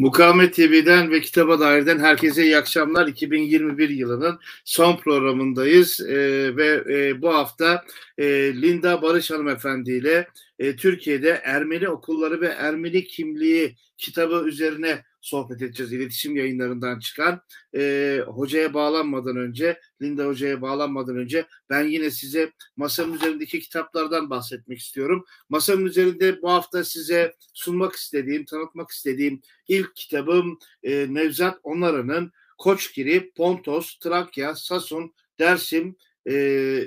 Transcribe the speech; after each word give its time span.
Mukavemet 0.00 0.54
TV'den 0.54 1.10
ve 1.10 1.20
Kitaba 1.20 1.60
Dair'den 1.60 1.98
herkese 1.98 2.44
iyi 2.44 2.56
akşamlar. 2.56 3.06
2021 3.06 3.88
yılının 3.88 4.38
son 4.64 4.96
programındayız 4.96 6.00
ee, 6.00 6.56
ve 6.56 6.84
e, 6.90 7.22
bu 7.22 7.34
hafta 7.34 7.84
e, 8.18 8.24
Linda 8.62 9.02
Barış 9.02 9.30
Hanımefendi 9.30 9.92
ile 9.92 10.28
e, 10.58 10.76
Türkiye'de 10.76 11.40
Ermeni 11.44 11.88
okulları 11.88 12.40
ve 12.40 12.46
Ermeni 12.46 13.04
kimliği 13.04 13.76
kitabı 13.98 14.48
üzerine 14.48 15.04
sohbet 15.20 15.62
edeceğiz. 15.62 15.92
İletişim 15.92 16.36
yayınlarından 16.36 16.98
çıkan 16.98 17.40
e, 17.74 18.22
hocaya 18.26 18.74
bağlanmadan 18.74 19.36
önce, 19.36 19.80
Linda 20.02 20.26
hocaya 20.26 20.62
bağlanmadan 20.62 21.16
önce 21.16 21.46
ben 21.70 21.84
yine 21.84 22.10
size 22.10 22.52
masanın 22.76 23.12
üzerindeki 23.12 23.60
kitaplardan 23.60 24.30
bahsetmek 24.30 24.78
istiyorum. 24.78 25.24
Masanın 25.48 25.84
üzerinde 25.84 26.42
bu 26.42 26.50
hafta 26.50 26.84
size 26.84 27.34
sunmak 27.54 27.94
istediğim, 27.94 28.44
tanıtmak 28.44 28.90
istediğim 28.90 29.40
ilk 29.68 29.96
kitabım 29.96 30.58
e, 30.82 31.14
Nevzat 31.14 31.60
Onarı'nın 31.62 32.32
Koçgiri, 32.58 33.32
Pontos, 33.32 33.98
Trakya, 33.98 34.54
Sasun, 34.54 35.14
Dersim 35.38 35.96
e, 36.28 36.84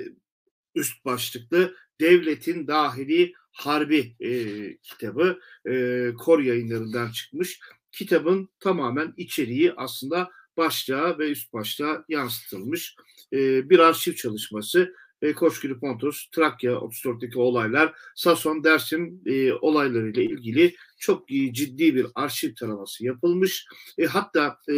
üst 0.74 1.04
başlıklı 1.04 1.74
Devletin 2.00 2.66
Dahili 2.66 3.32
Harbi 3.52 4.16
e, 4.20 4.30
kitabı 4.76 5.40
e, 5.68 6.10
Kor 6.18 6.38
yayınlarından 6.38 7.10
çıkmış. 7.10 7.60
Kitabın 7.94 8.48
tamamen 8.60 9.14
içeriği 9.16 9.72
aslında 9.76 10.30
başlığa 10.56 11.18
ve 11.18 11.30
üst 11.30 11.52
başlığa 11.52 12.04
yansıtılmış 12.08 12.96
e, 13.32 13.70
bir 13.70 13.78
arşiv 13.78 14.14
çalışması. 14.14 14.94
E, 15.22 15.32
Koçgiri 15.32 15.80
Pontus, 15.80 16.30
Trakya 16.30 16.72
34'teki 16.72 17.38
olaylar, 17.38 17.92
Sason, 18.14 18.64
Dersim 18.64 19.20
e, 19.26 19.52
olaylarıyla 19.52 20.22
ilgili 20.22 20.76
çok 20.98 21.28
ciddi 21.28 21.94
bir 21.94 22.06
arşiv 22.14 22.54
taraması 22.54 23.04
yapılmış. 23.04 23.66
E, 23.98 24.04
hatta 24.04 24.58
e, 24.68 24.74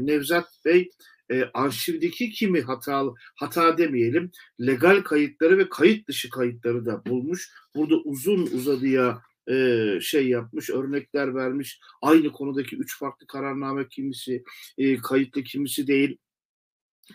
Nevzat 0.00 0.48
Bey 0.64 0.90
e, 1.30 1.44
arşivdeki 1.54 2.30
kimi 2.30 2.60
hata 2.60 3.04
hata 3.34 3.78
demeyelim 3.78 4.30
legal 4.60 5.02
kayıtları 5.02 5.58
ve 5.58 5.68
kayıt 5.68 6.08
dışı 6.08 6.30
kayıtları 6.30 6.86
da 6.86 7.04
bulmuş. 7.06 7.50
Burada 7.74 7.96
uzun 7.96 8.46
uzadıya 8.46 9.22
e, 9.50 9.98
şey 10.00 10.28
yapmış, 10.28 10.70
örnekler 10.70 11.34
vermiş. 11.34 11.80
Aynı 12.02 12.32
konudaki 12.32 12.76
üç 12.76 12.98
farklı 12.98 13.26
kararname 13.26 13.88
kimisi 13.88 14.44
e, 14.78 14.96
kayıtlı 14.96 15.42
kimisi 15.42 15.86
değil. 15.86 16.18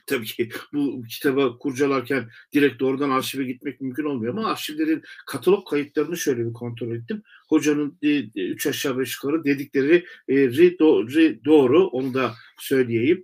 Tabii 0.08 0.26
ki 0.26 0.50
bu 0.74 1.04
kitaba 1.10 1.58
kurcalarken 1.58 2.30
direkt 2.54 2.80
doğrudan 2.80 3.10
arşive 3.10 3.44
gitmek 3.44 3.82
mümkün 3.82 4.04
olmuyor 4.04 4.38
ama 4.38 4.48
arşivlerin 4.48 5.04
katalog 5.28 5.70
kayıtlarını 5.70 6.18
şöyle 6.18 6.48
bir 6.48 6.54
kontrol 6.54 6.96
ettim. 6.96 7.24
Hocanın 7.50 7.98
e, 8.02 8.20
üç 8.42 8.68
aşağı 8.68 9.00
beş 9.00 9.16
yukarı 9.16 9.44
dedikleri 9.44 10.06
e, 10.28 10.80
do, 10.80 11.08
doğru 11.46 11.88
onu 11.88 12.14
da 12.14 12.34
söyleyeyim. 12.60 13.24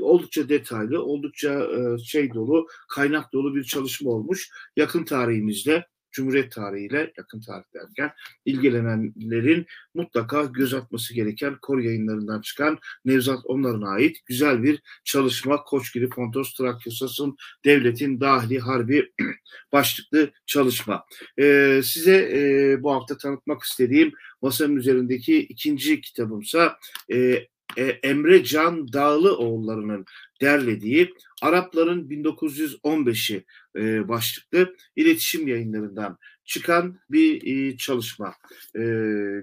Oldukça 0.00 0.48
detaylı, 0.48 1.02
oldukça 1.02 1.68
şey 2.04 2.34
dolu, 2.34 2.66
kaynak 2.88 3.32
dolu 3.32 3.54
bir 3.54 3.64
çalışma 3.64 4.10
olmuş. 4.10 4.50
Yakın 4.76 5.04
tarihimizde 5.04 5.86
Cumhuriyet 6.16 6.52
tarihiyle 6.52 7.12
yakın 7.18 7.40
tarih 7.40 7.64
derken 7.74 8.12
ilgilenenlerin 8.44 9.66
mutlaka 9.94 10.44
göz 10.44 10.74
atması 10.74 11.14
gereken 11.14 11.56
kor 11.62 11.78
yayınlarından 11.78 12.40
çıkan 12.40 12.78
Nevzat 13.04 13.38
onların 13.44 13.82
ait 13.82 14.16
güzel 14.26 14.62
bir 14.62 14.82
çalışma 15.04 15.64
Koçgiri 15.64 16.08
Pontos 16.08 16.54
Trakyosas'ın 16.54 17.36
devletin 17.64 18.20
dahili 18.20 18.58
harbi 18.58 19.12
başlıklı 19.72 20.30
çalışma. 20.46 21.04
Ee, 21.38 21.80
size 21.84 22.16
e, 22.32 22.82
bu 22.82 22.92
hafta 22.92 23.16
tanıtmak 23.16 23.62
istediğim 23.62 24.12
masanın 24.42 24.76
üzerindeki 24.76 25.38
ikinci 25.38 26.00
kitabımsa 26.00 26.78
e, 27.12 27.46
e, 27.76 27.84
Emre 27.84 28.44
Can 28.44 28.92
Dağlıoğulları'nın 28.92 30.04
derlediği 30.40 31.14
Arapların 31.42 32.08
1915'i 32.08 33.44
e, 33.76 34.08
başlıklı 34.08 34.76
iletişim 34.96 35.48
yayınlarından 35.48 36.18
çıkan 36.44 36.98
bir 37.10 37.46
e, 37.46 37.76
çalışma. 37.76 38.34
E, 38.78 38.82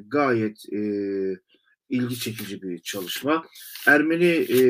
gayet 0.08 0.74
e, 0.74 0.80
ilgi 1.90 2.20
çekici 2.20 2.62
bir 2.62 2.80
çalışma. 2.80 3.46
Ermeni 3.88 4.26
e, 4.26 4.62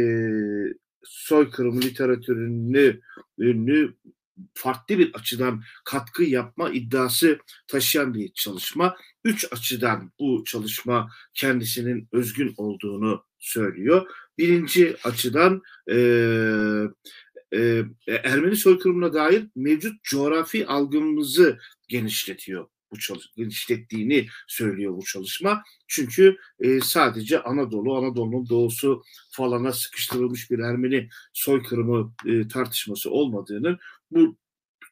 soykırım 1.04 1.82
literatürünü 1.82 3.00
ünlü 3.40 3.96
farklı 4.54 5.00
bir 5.00 5.14
açıdan 5.14 5.64
katkı 5.86 6.24
yapma 6.24 6.70
iddiası 6.70 7.40
taşıyan 7.68 8.14
bir 8.14 8.34
çalışma. 8.34 8.98
Üç 9.24 9.48
açıdan 9.52 10.12
bu 10.20 10.44
çalışma 10.44 11.10
kendisinin 11.34 12.08
özgün 12.12 12.54
olduğunu 12.58 13.26
söylüyor. 13.40 14.08
Birinci 14.38 14.96
açıdan 15.04 15.62
e, 15.92 15.96
e, 17.54 17.84
Ermeni 18.08 18.56
soykırımına 18.56 19.14
dair 19.14 19.48
mevcut 19.56 20.04
coğrafi 20.04 20.68
algımızı 20.68 21.60
genişletiyor 21.88 22.68
bu 22.94 23.18
genişlettiğini 23.38 24.28
söylüyor 24.48 24.98
bu 24.98 25.04
çalışma. 25.04 25.64
Çünkü 25.88 26.38
e, 26.60 26.80
sadece 26.80 27.44
Anadolu, 27.44 27.98
Anadolu'nun 27.98 28.50
doğusu 28.50 29.04
falana 29.32 29.72
sıkıştırılmış 29.72 30.52
bir 30.52 30.60
Ermeni 30.60 31.10
soykırımı 31.34 32.14
e, 32.26 32.48
tartışması 32.48 33.12
olmadığını, 33.12 33.78
bu 34.12 34.38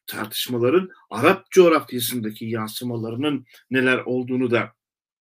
tartışmaların 0.06 0.90
Arap 1.10 1.50
coğrafyasındaki 1.50 2.44
yansımalarının 2.44 3.46
neler 3.70 3.98
olduğunu 3.98 4.50
da 4.50 4.72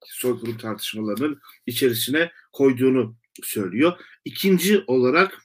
soykırım 0.06 0.58
tartışmalarının 0.58 1.40
içerisine 1.66 2.32
koyduğunu 2.54 3.16
söylüyor. 3.44 3.94
İkinci 4.26 4.84
olarak 4.88 5.42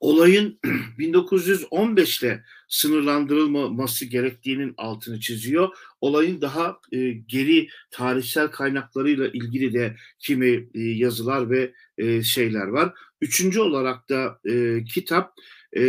olayın 0.00 0.58
1915'te 0.98 2.44
sınırlandırılmaması 2.68 4.04
gerektiğinin 4.04 4.74
altını 4.76 5.20
çiziyor. 5.20 5.68
Olayın 6.00 6.40
daha 6.40 6.78
e, 6.92 7.10
geri 7.10 7.68
tarihsel 7.90 8.48
kaynaklarıyla 8.48 9.28
ilgili 9.28 9.74
de 9.74 9.96
kimi 10.18 10.68
e, 10.74 10.80
yazılar 10.80 11.50
ve 11.50 11.72
e, 11.98 12.22
şeyler 12.22 12.66
var. 12.66 12.92
Üçüncü 13.20 13.60
olarak 13.60 14.08
da 14.08 14.40
e, 14.44 14.84
kitap 14.84 15.34
e, 15.76 15.82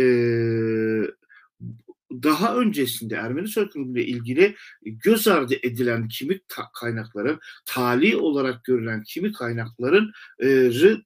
daha 2.22 2.56
öncesinde 2.56 3.14
Ermeni 3.14 3.48
soykırımı 3.48 4.00
ilgili 4.00 4.56
göz 4.82 5.28
ardı 5.28 5.54
edilen 5.62 6.08
kimi 6.08 6.40
kaynakların, 6.80 7.40
tali 7.66 8.16
olarak 8.16 8.64
görülen 8.64 9.02
kimi 9.02 9.32
kaynakların 9.32 10.12
e, 10.42 10.46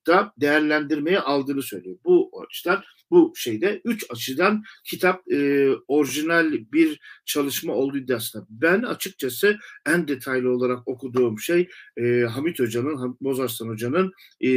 da 0.06 0.32
değerlendirmeye 0.40 1.20
aldığını 1.20 1.62
söylüyor. 1.62 1.96
Bu 2.04 2.30
açıdan 2.46 2.82
bu 3.10 3.32
şeyde 3.36 3.80
üç 3.84 4.06
açıdan 4.10 4.64
kitap 4.84 5.32
e, 5.32 5.68
orijinal 5.88 6.52
bir 6.72 7.00
çalışma 7.24 7.74
olduğu 7.74 7.98
iddiasında. 7.98 8.46
Ben 8.50 8.82
açıkçası 8.82 9.58
en 9.86 10.08
detaylı 10.08 10.50
olarak 10.50 10.88
okuduğum 10.88 11.38
şey 11.38 11.68
e, 11.96 12.20
Hamit 12.20 12.60
Hoca'nın, 12.60 12.96
Hamit 12.96 13.20
Bozarslan 13.20 13.68
Hoca'nın 13.68 14.12
e, 14.40 14.48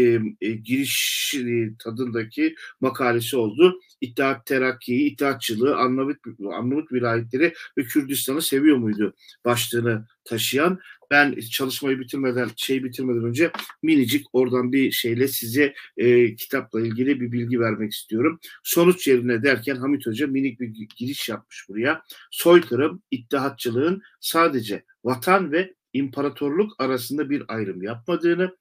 e, 0.42 0.52
giriş 0.52 1.36
tadındaki 1.80 2.56
makalesi 2.82 3.38
oldu. 3.38 3.80
İttihat 4.02 4.46
Terakki'yi, 4.46 5.12
İttihatçılığı, 5.12 5.76
Arnavut, 5.76 6.18
Arnavut 6.54 6.92
vilayetleri 6.92 7.54
ve 7.78 7.84
Kürdistan'ı 7.84 8.42
seviyor 8.42 8.78
muydu 8.78 9.14
başlığını 9.46 10.06
taşıyan 10.24 10.80
ben 11.12 11.36
çalışmayı 11.52 12.00
bitirmeden 12.00 12.50
şey 12.56 12.84
bitirmeden 12.84 13.24
önce 13.24 13.52
minicik 13.84 14.26
oradan 14.34 14.72
bir 14.72 14.92
şeyle 14.92 15.28
size 15.28 15.74
e, 15.98 16.36
kitapla 16.36 16.82
ilgili 16.82 17.22
bir 17.22 17.32
bilgi 17.32 17.60
vermek 17.60 17.92
istiyorum. 17.92 18.40
Sonuç 18.64 19.08
yerine 19.08 19.44
derken 19.44 19.76
Hamit 19.76 20.08
Hoca 20.08 20.28
minik 20.28 20.60
bir 20.60 20.88
giriş 20.98 21.30
yapmış 21.30 21.66
buraya. 21.70 22.02
Soykırım, 22.32 23.04
ittihatçılığın 23.12 24.02
sadece 24.20 24.84
vatan 25.04 25.52
ve 25.52 25.74
imparatorluk 25.94 26.82
arasında 26.82 27.30
bir 27.30 27.44
ayrım 27.48 27.84
yapmadığını, 27.84 28.58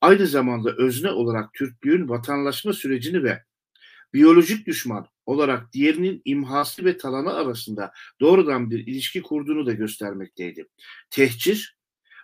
aynı 0.00 0.26
zamanda 0.26 0.72
özne 0.76 1.10
olarak 1.10 1.52
Türklüğün 1.52 2.08
vatanlaşma 2.08 2.72
sürecini 2.72 3.24
ve 3.24 3.42
biyolojik 4.14 4.66
düşman 4.66 5.06
olarak 5.26 5.72
diğerinin 5.72 6.22
imhası 6.24 6.84
ve 6.84 6.96
talanı 6.96 7.34
arasında 7.34 7.92
doğrudan 8.20 8.70
bir 8.70 8.86
ilişki 8.86 9.22
kurduğunu 9.22 9.66
da 9.66 9.72
göstermekteydi. 9.72 10.66
Tehcir, 11.10 11.76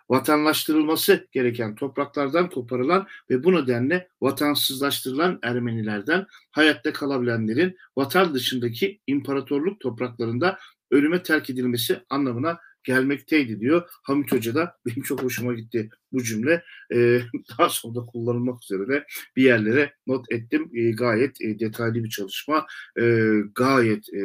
vatanlaştırılması 0.09 1.27
gereken 1.31 1.75
topraklardan 1.75 2.49
koparılan 2.49 3.07
ve 3.29 3.43
bu 3.43 3.53
nedenle 3.53 4.07
vatansızlaştırılan 4.21 5.39
Ermenilerden 5.43 6.25
hayatta 6.51 6.93
kalabilenlerin 6.93 7.77
vatan 7.97 8.33
dışındaki 8.33 8.99
imparatorluk 9.07 9.79
topraklarında 9.79 10.59
ölüme 10.91 11.23
terk 11.23 11.49
edilmesi 11.49 11.99
anlamına 12.09 12.59
gelmekteydi 12.83 13.59
diyor. 13.59 13.89
Hamit 14.03 14.31
Hoca 14.31 14.55
da 14.55 14.77
benim 14.85 15.01
çok 15.01 15.23
hoşuma 15.23 15.53
gitti 15.53 15.89
bu 16.11 16.23
cümle. 16.23 16.63
E, 16.93 17.21
daha 17.59 17.69
sonra 17.69 17.95
da 17.95 18.05
kullanılmak 18.05 18.63
üzere 18.63 18.87
de 18.87 19.05
bir 19.35 19.43
yerlere 19.43 19.93
not 20.07 20.31
ettim. 20.31 20.69
E, 20.73 20.91
gayet 20.91 21.41
e, 21.41 21.59
detaylı 21.59 22.03
bir 22.03 22.09
çalışma. 22.09 22.65
E, 22.99 23.33
gayet 23.55 24.13
e, 24.13 24.21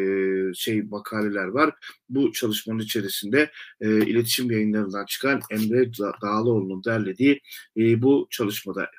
şey 0.54 0.82
makaleler 0.82 1.46
var. 1.46 1.75
Bu 2.08 2.32
çalışmanın 2.32 2.78
içerisinde 2.78 3.50
e, 3.81 4.06
iletişim 4.06 4.50
yayınlarından 4.50 5.04
çıkan 5.06 5.40
Emre 5.50 5.90
Dağlıoğlu'nun 6.22 6.84
derlediği 6.84 7.40
e, 7.76 8.02
bu 8.02 8.26
çalışmada 8.31 8.90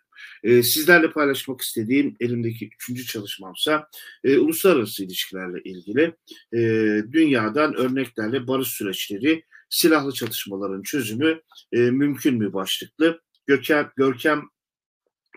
e, 0.44 0.64
sizlerle 0.64 1.12
paylaşmak 1.12 1.62
istediğim 1.62 2.16
elimdeki 2.20 2.70
üçüncü 2.76 3.06
çalışmamsa 3.06 3.88
e, 4.24 4.38
uluslararası 4.38 5.04
ilişkilerle 5.04 5.62
ilgili 5.64 6.16
e, 6.54 6.60
dünyadan 7.12 7.76
örneklerle 7.76 8.48
barış 8.48 8.68
süreçleri, 8.68 9.44
silahlı 9.70 10.14
çatışmaların 10.14 10.84
çözümü 10.84 11.42
e, 11.72 11.78
mümkün 11.78 12.38
mü 12.38 12.54
başlıklı 12.54 13.22
Görkem, 13.48 13.92
Görkem 13.98 14.50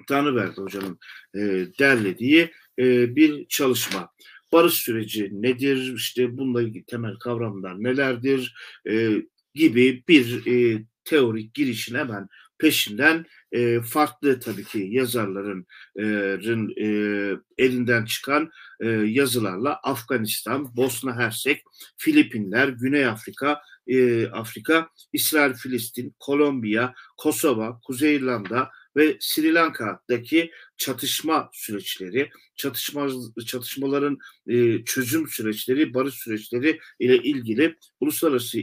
Tanrıverdi 0.09 0.61
Hoca'nın 0.61 0.99
e, 1.35 1.41
derlediği 1.79 2.51
e, 2.79 3.17
bir 3.17 3.47
çalışma. 3.49 4.11
Barış 4.53 4.75
süreci 4.75 5.43
nedir? 5.43 5.95
İşte 5.97 6.37
bununla 6.39 6.63
ilgili 6.63 6.85
temel 6.85 7.17
kavramlar 7.17 7.83
nelerdir? 7.83 8.55
E, 8.89 9.23
gibi 9.55 10.05
bir 10.09 10.47
e, 10.47 10.85
teorik 11.05 11.55
girişin 11.55 11.95
hemen 11.95 12.29
peşinden 12.59 13.27
e, 13.53 13.81
farklı 13.81 14.41
tabii 14.41 14.65
ki 14.65 14.89
yazarların 14.91 15.67
e, 15.99 16.05
e, 16.81 16.89
elinden 17.59 18.05
çıkan 18.05 18.51
e, 18.81 18.89
yazılarla 18.89 19.81
Afganistan, 19.83 20.77
Bosna 20.77 21.17
Hersek, 21.17 21.63
Filipinler, 21.97 22.69
Güney 22.69 23.07
Afrika, 23.07 23.61
e, 23.87 24.27
Afrika, 24.27 24.89
İsrail, 25.13 25.55
Filistin, 25.55 26.15
Kolombiya, 26.19 26.95
Kosova, 27.17 27.81
Kuzey 27.81 28.17
İrlanda, 28.17 28.71
ve 28.97 29.17
Sri 29.21 29.55
Lanka'daki 29.55 30.51
çatışma 30.77 31.51
süreçleri, 31.53 32.31
çatışma 32.57 33.09
çatışmaların 33.47 34.19
e, 34.49 34.85
çözüm 34.85 35.29
süreçleri, 35.29 35.95
barış 35.95 36.15
süreçleri 36.15 36.81
ile 37.01 37.17
ilgili 37.17 37.77
uluslararası 38.01 38.59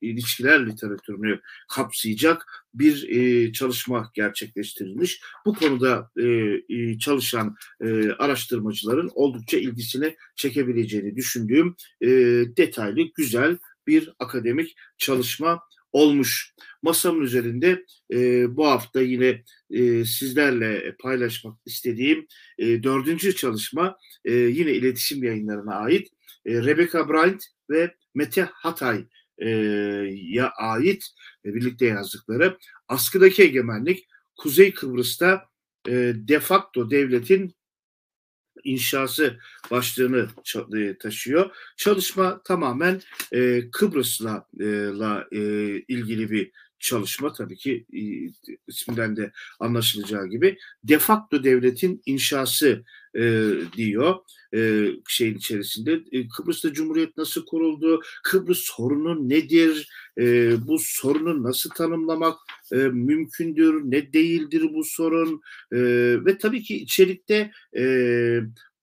ilişkiler 0.00 0.66
literatürünü 0.66 1.40
kapsayacak 1.68 2.66
bir 2.74 3.08
e, 3.08 3.52
çalışma 3.52 4.10
gerçekleştirilmiş. 4.14 5.20
Bu 5.46 5.54
konuda 5.54 6.10
e, 6.16 6.26
e, 6.68 6.98
çalışan 6.98 7.56
e, 7.80 8.10
araştırmacıların 8.10 9.10
oldukça 9.14 9.58
ilgisini 9.58 10.16
çekebileceğini 10.36 11.16
düşündüğüm 11.16 11.76
e, 12.00 12.08
detaylı, 12.56 13.02
güzel 13.14 13.58
bir 13.86 14.12
akademik 14.18 14.76
çalışma 14.98 15.60
olmuş. 15.92 16.54
Masamın 16.82 17.22
üzerinde 17.22 17.84
e, 18.12 18.56
bu 18.56 18.66
hafta 18.66 19.00
yine 19.00 19.42
e, 19.70 20.04
sizlerle 20.04 20.96
paylaşmak 20.96 21.58
istediğim 21.66 22.26
e, 22.58 22.82
dördüncü 22.82 23.36
çalışma 23.36 23.96
e, 24.24 24.32
yine 24.32 24.72
iletişim 24.72 25.24
yayınlarına 25.24 25.74
ait 25.74 26.08
e, 26.46 26.54
Rebecca 26.54 27.08
Bryant 27.08 27.44
ve 27.70 27.94
Mete 28.14 28.48
Hatay 28.52 29.04
e, 29.38 29.48
ya 30.10 30.50
ait 30.50 31.04
e, 31.44 31.54
birlikte 31.54 31.86
yazdıkları 31.86 32.58
askıdaki 32.88 33.42
egemenlik 33.42 34.06
Kuzey 34.36 34.74
Kıbrıs'ta 34.74 35.44
e, 35.88 35.92
de 36.14 36.40
facto 36.40 36.90
devletin 36.90 37.54
inşası 38.64 39.38
başlığını 39.70 40.28
e, 40.76 40.98
taşıyor. 40.98 41.56
Çalışma 41.76 42.42
tamamen 42.42 43.00
e, 43.32 43.70
Kıbrıs'la 43.70 44.46
e, 44.60 44.64
la, 44.98 45.28
e, 45.32 45.38
ilgili 45.88 46.30
bir 46.30 46.50
çalışma 46.82 47.32
tabii 47.32 47.56
ki 47.56 47.86
isminden 48.68 49.16
de 49.16 49.32
anlaşılacağı 49.60 50.26
gibi 50.26 50.58
de 50.84 50.98
facto 50.98 51.44
devletin 51.44 52.02
inşası 52.06 52.84
e, 53.16 53.50
diyor 53.76 54.16
e, 54.54 54.88
şeyin 55.08 55.34
içerisinde. 55.34 56.00
E, 56.12 56.28
Kıbrıs'ta 56.28 56.72
Cumhuriyet 56.72 57.16
nasıl 57.16 57.46
kuruldu? 57.46 58.00
Kıbrıs 58.22 58.58
sorunu 58.58 59.28
nedir? 59.28 59.88
E, 60.18 60.54
bu 60.66 60.76
sorunu 60.78 61.42
nasıl 61.42 61.70
tanımlamak 61.70 62.38
e, 62.72 62.76
mümkündür? 62.76 63.82
Ne 63.84 64.12
değildir 64.12 64.66
bu 64.74 64.84
sorun? 64.84 65.40
E, 65.72 65.78
ve 66.24 66.38
tabii 66.38 66.62
ki 66.62 66.76
içerikte 66.76 67.50
e, 67.76 67.84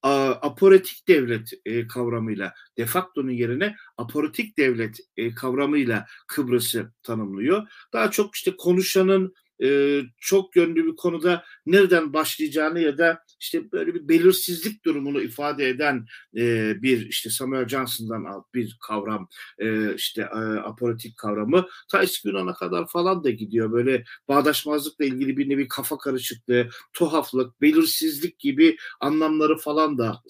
apolitik 0.03 1.07
devlet 1.07 1.49
e, 1.65 1.87
kavramıyla 1.87 2.53
de 2.77 2.85
facto'nun 2.85 3.31
yerine 3.31 3.75
apolitik 3.97 4.57
devlet 4.57 4.97
e, 5.17 5.33
kavramıyla 5.33 6.05
Kıbrıs'ı 6.27 6.93
tanımlıyor. 7.03 7.67
Daha 7.93 8.11
çok 8.11 8.35
işte 8.35 8.55
konuşanın 8.57 9.33
e, 9.63 10.01
çok 10.17 10.55
yönlü 10.55 10.85
bir 10.85 10.95
konuda 10.95 11.43
nereden 11.65 12.13
başlayacağını 12.13 12.79
ya 12.79 12.97
da 12.97 13.23
işte 13.39 13.71
böyle 13.71 13.93
bir 13.93 14.07
belirsizlik 14.07 14.85
durumunu 14.85 15.21
ifade 15.21 15.69
eden 15.69 16.05
e, 16.37 16.73
bir 16.81 17.07
işte 17.07 17.29
Samuel 17.29 17.67
Johnson'dan 17.67 18.43
bir 18.53 18.77
kavram 18.87 19.27
e, 19.59 19.95
işte 19.95 20.21
e, 20.21 20.39
apolitik 20.59 21.17
kavramı 21.17 21.67
ta 21.91 22.03
eski 22.03 22.27
Yunan'a 22.27 22.53
kadar 22.53 22.87
falan 22.87 23.23
da 23.23 23.29
gidiyor. 23.29 23.71
Böyle 23.71 24.03
bağdaşmazlıkla 24.27 25.05
ilgili 25.05 25.37
bir 25.37 25.49
nevi 25.49 25.67
kafa 25.67 25.97
karışıklığı, 25.97 26.69
tuhaflık, 26.93 27.61
belirsizlik 27.61 28.39
gibi 28.39 28.77
anlamları 28.99 29.57
falan 29.57 29.97
da 29.97 30.21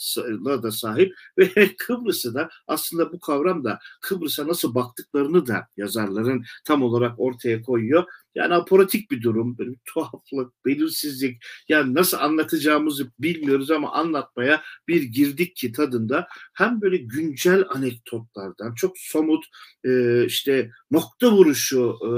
da 0.64 0.72
sahip 0.72 1.16
ve 1.38 1.75
Kıbrıs'ı 1.78 2.34
da 2.34 2.50
aslında 2.68 3.12
bu 3.12 3.20
kavram 3.20 3.64
da 3.64 3.80
Kıbrıs'a 4.02 4.48
nasıl 4.48 4.75
baktıklarını 4.75 5.48
da 5.48 5.68
yazarların 5.78 6.44
tam 6.66 6.84
olarak 6.84 7.20
ortaya 7.20 7.62
koyuyor. 7.62 8.04
Yani 8.36 8.54
apolitik 8.54 9.12
bir 9.12 9.22
durum, 9.22 9.58
böyle 9.58 9.72
bir 9.72 9.80
tuhaflık, 9.86 10.66
belirsizlik. 10.66 11.44
Yani 11.70 11.96
nasıl 11.96 12.18
anlatacağımızı 12.18 13.12
bilmiyoruz 13.20 13.72
ama 13.72 13.92
anlatmaya 13.92 14.62
bir 14.88 15.04
girdik 15.04 15.56
ki 15.56 15.72
tadında 15.72 16.28
hem 16.54 16.81
böyle 16.81 16.98
güncel 16.98 17.64
anekdotlardan 17.70 18.74
çok 18.74 18.98
somut 18.98 19.46
e, 19.86 20.26
işte 20.26 20.72
nokta 20.92 21.31
vuruşu 21.31 21.98
e, 22.04 22.10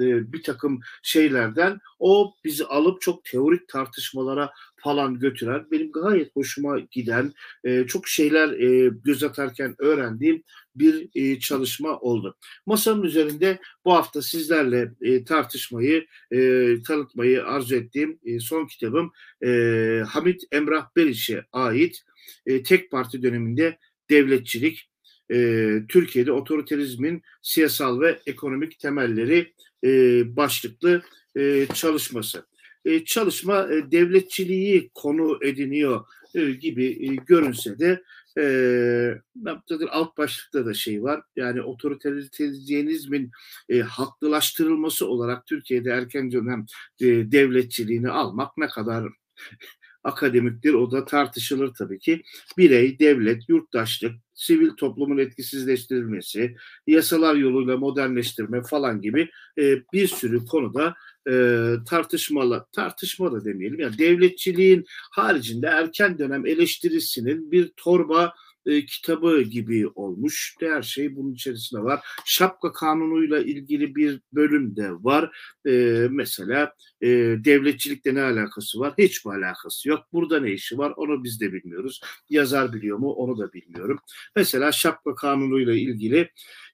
e, 0.00 0.32
bir 0.32 0.42
takım 0.42 0.80
şeylerden 1.02 1.78
o 1.98 2.34
bizi 2.44 2.64
alıp 2.64 3.00
çok 3.00 3.24
teorik 3.24 3.68
tartışmalara 3.68 4.52
falan 4.76 5.18
götüren 5.18 5.66
benim 5.70 5.92
gayet 5.92 6.36
hoşuma 6.36 6.78
giden 6.78 7.32
e, 7.64 7.86
çok 7.86 8.08
şeyler 8.08 8.48
e, 8.52 8.90
göz 9.04 9.22
atarken 9.22 9.74
öğrendiğim 9.78 10.42
bir 10.74 11.40
çalışma 11.40 11.98
oldu. 11.98 12.36
Masanın 12.66 13.02
üzerinde 13.02 13.58
bu 13.84 13.92
hafta 13.94 14.22
sizlerle 14.22 14.92
tartışmayı, 15.24 16.06
e, 16.30 16.74
tanıtmayı 16.86 17.44
arzu 17.44 17.74
ettiğim 17.74 18.18
son 18.40 18.66
kitabım 18.66 19.12
Hamit 20.06 20.42
Emrah 20.52 20.86
Beriç'e 20.96 21.44
ait 21.52 22.04
tek 22.64 22.90
parti 22.90 23.22
döneminde 23.22 23.78
devletçilik, 24.10 24.89
e, 25.30 25.68
Türkiye'de 25.88 26.32
otoriterizmin 26.32 27.22
siyasal 27.42 28.00
ve 28.00 28.18
ekonomik 28.26 28.78
temelleri 28.78 29.52
e, 29.84 29.90
başlıklı 30.36 31.02
e, 31.36 31.66
çalışması. 31.74 32.46
E, 32.84 33.04
çalışma 33.04 33.68
e, 33.72 33.90
devletçiliği 33.90 34.90
konu 34.94 35.38
ediniyor 35.42 36.04
e, 36.34 36.50
gibi 36.50 36.84
e, 36.86 37.06
görünse 37.26 37.78
de 37.78 38.02
e, 38.38 38.44
alt 39.90 40.18
başlıkta 40.18 40.66
da 40.66 40.74
şey 40.74 41.02
var. 41.02 41.22
Yani 41.36 41.62
otoriterizmin 41.62 43.30
e, 43.68 43.80
haklılaştırılması 43.80 45.08
olarak 45.08 45.46
Türkiye'de 45.46 45.90
erken 45.90 46.32
dönem 46.32 46.66
e, 47.00 47.06
devletçiliğini 47.06 48.10
almak 48.10 48.58
ne 48.58 48.68
kadar 48.68 49.08
akademiktir 50.04 50.74
o 50.74 50.90
da 50.90 51.04
tartışılır 51.04 51.74
tabii 51.74 51.98
ki. 51.98 52.22
Birey, 52.58 52.98
devlet, 52.98 53.48
yurttaşlık, 53.48 54.12
sivil 54.40 54.70
toplumun 54.70 55.18
etkisizleştirilmesi, 55.18 56.56
yasalar 56.86 57.34
yoluyla 57.34 57.76
modernleştirme 57.76 58.62
falan 58.62 59.00
gibi 59.00 59.30
e, 59.58 59.82
bir 59.92 60.08
sürü 60.08 60.46
konuda 60.46 60.94
e, 61.30 61.32
tartışmalı, 61.88 62.66
tartışma 62.72 63.32
da 63.32 63.44
demeyelim. 63.44 63.80
Yani 63.80 63.98
devletçiliğin 63.98 64.84
haricinde 65.10 65.66
erken 65.66 66.18
dönem 66.18 66.46
eleştirisinin 66.46 67.50
bir 67.52 67.72
torba 67.76 68.34
e, 68.66 68.86
kitabı 68.86 69.42
gibi 69.42 69.88
olmuş. 69.88 70.56
Her 70.60 70.82
şey 70.82 71.16
bunun 71.16 71.32
içerisinde 71.32 71.82
var. 71.82 72.00
Şapka 72.24 72.72
kanunuyla 72.72 73.38
ilgili 73.40 73.94
bir 73.94 74.20
bölüm 74.32 74.76
de 74.76 74.90
var. 74.92 75.36
E, 75.66 75.70
mesela 76.10 76.74
e, 77.00 77.08
devletçilikle 77.44 78.14
ne 78.14 78.22
alakası 78.22 78.80
var? 78.80 78.94
Hiçbir 78.98 79.30
alakası 79.30 79.88
yok. 79.88 80.00
Burada 80.12 80.40
ne 80.40 80.52
işi 80.52 80.78
var? 80.78 80.92
Onu 80.96 81.24
biz 81.24 81.40
de 81.40 81.52
bilmiyoruz. 81.52 82.00
Yazar 82.30 82.72
biliyor 82.72 82.98
mu? 82.98 83.12
Onu 83.12 83.38
da 83.38 83.52
bilmiyorum. 83.52 83.98
Mesela 84.36 84.72
şapka 84.72 85.14
kanunuyla 85.14 85.74
ilgili 85.74 86.30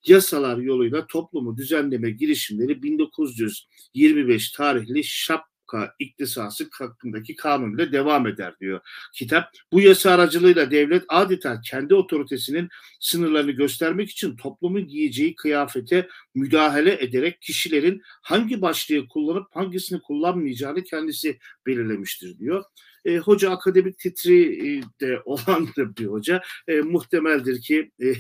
yasalar 0.07 0.57
yoluyla 0.59 1.07
toplumu 1.07 1.57
düzenleme 1.57 2.11
girişimleri 2.11 2.83
1925 2.83 4.51
tarihli 4.51 5.05
şap 5.05 5.56
iktisası 5.99 6.69
hakkındaki 6.73 7.37
kanun 7.37 7.75
ile 7.75 7.93
devam 7.93 8.27
eder 8.27 8.55
diyor 8.61 8.81
kitap. 9.15 9.51
Bu 9.73 9.81
yasa 9.81 10.11
aracılığıyla 10.11 10.71
devlet 10.71 11.05
adeta 11.09 11.61
kendi 11.61 11.95
otoritesinin 11.95 12.69
sınırlarını 13.01 13.51
göstermek 13.51 14.11
için 14.11 14.37
toplumun 14.37 14.87
giyeceği 14.87 15.35
kıyafete 15.35 16.09
müdahale 16.35 17.05
ederek 17.05 17.41
kişilerin 17.43 18.03
hangi 18.23 18.63
başlığı 18.63 19.09
kullanıp 19.09 19.47
hangisini 19.57 20.01
kullanmayacağını 20.01 20.85
kendisi 20.85 21.39
belirlemiştir 21.67 22.39
diyor. 22.39 22.65
E, 23.05 23.19
hoca 23.19 23.51
akademik 23.51 23.99
titri 23.99 24.83
de 25.01 25.21
olandır 25.25 25.97
diyor 25.97 26.13
hoca. 26.13 26.43
E, 26.69 26.81
muhtemeldir 26.81 27.61
ki 27.61 27.91
e, 28.03 28.13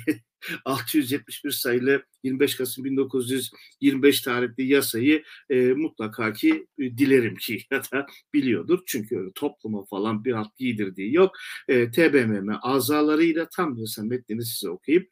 671 0.65 1.50
sayılı 1.50 2.03
25 2.23 2.55
Kasım 2.55 2.85
1925 2.85 4.21
tarihli 4.21 4.67
yasayı 4.67 5.23
e, 5.50 5.57
mutlaka 5.57 6.33
ki 6.33 6.67
e, 6.79 6.99
dilerim 6.99 7.37
ki 7.37 7.59
ya 7.71 7.83
da 7.93 8.07
biliyordur. 8.35 8.81
Çünkü 8.87 9.19
öyle 9.19 9.33
topluma 9.35 9.85
falan 9.85 10.25
bir 10.25 10.33
alt 10.33 10.57
giydirdiği 10.57 11.15
yok. 11.15 11.37
E, 11.69 11.91
TBMM 11.91 12.59
azalarıyla 12.62 13.49
tam 13.49 13.76
yasa 13.79 14.03
metnini 14.03 14.45
size 14.45 14.71
okuyayım. 14.71 15.07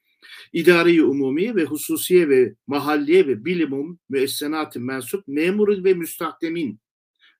İdari 0.53 1.03
umumiye 1.03 1.55
ve 1.55 1.65
hususiye 1.65 2.29
ve 2.29 2.55
mahalliye 2.67 3.27
ve 3.27 3.45
bilimum 3.45 3.99
müessenatı 4.09 4.81
mensup 4.81 5.29
memurun 5.29 5.85
ve 5.85 5.95
müstahdemin 5.95 6.81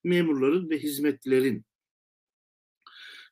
memurların 0.03 0.69
ve 0.69 0.79
hizmetlerin 0.79 1.65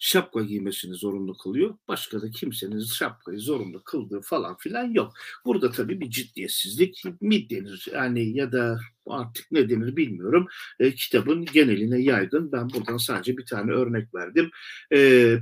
şapka 0.03 0.41
giymesini 0.41 0.95
zorunlu 0.95 1.38
kılıyor. 1.38 1.77
Başka 1.88 2.22
da 2.22 2.31
kimsenin 2.31 2.79
şapkayı 2.79 3.39
zorunlu 3.39 3.83
kıldığı 3.83 4.22
falan 4.22 4.57
filan 4.57 4.91
yok. 4.91 5.13
Burada 5.45 5.72
tabii 5.72 6.01
bir 6.01 6.10
ciddiyetsizlik 6.10 7.03
mi 7.22 7.50
denir 7.50 7.88
yani 7.93 8.38
ya 8.38 8.51
da 8.51 8.79
artık 9.07 9.51
ne 9.51 9.69
denir 9.69 9.95
bilmiyorum. 9.95 10.48
E, 10.79 10.95
kitabın 10.95 11.45
geneline 11.45 12.01
yaygın. 12.01 12.51
Ben 12.51 12.69
buradan 12.69 12.98
sadece 12.98 13.38
bir 13.38 13.45
tane 13.45 13.72
örnek 13.72 14.15
verdim. 14.15 14.51
E, 14.91 14.98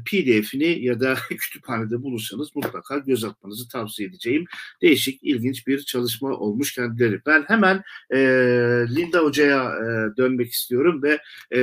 PDF'ini 0.05 0.85
ya 0.85 0.99
da 0.99 1.15
kütüphanede 1.29 2.01
bulursanız 2.03 2.55
mutlaka 2.55 2.97
göz 2.97 3.23
atmanızı 3.23 3.69
tavsiye 3.69 4.09
edeceğim. 4.09 4.45
Değişik, 4.81 5.23
ilginç 5.23 5.67
bir 5.67 5.79
çalışma 5.79 6.29
olmuş 6.29 6.75
kendileri. 6.75 7.21
Ben 7.25 7.43
hemen 7.47 7.83
e, 8.13 8.17
Linda 8.95 9.19
Hoca'ya 9.19 9.63
e, 9.63 10.17
dönmek 10.17 10.51
istiyorum 10.51 11.03
ve 11.03 11.19
e, 11.55 11.61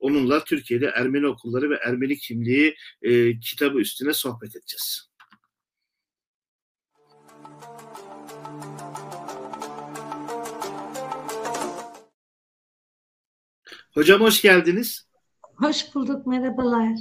onunla 0.00 0.44
Türkiye'de 0.44 0.86
Ermeni 0.86 1.26
okulları 1.26 1.70
ve 1.70 1.74
Ermeni 1.74 2.16
kimliği 2.16 2.76
e, 3.02 3.40
kitabı 3.40 3.78
üstüne 3.78 4.12
sohbet 4.12 4.56
edeceğiz. 4.56 5.11
Hocam 13.94 14.20
hoş 14.20 14.42
geldiniz. 14.42 15.06
Hoş 15.42 15.94
bulduk, 15.94 16.26
merhabalar. 16.26 16.98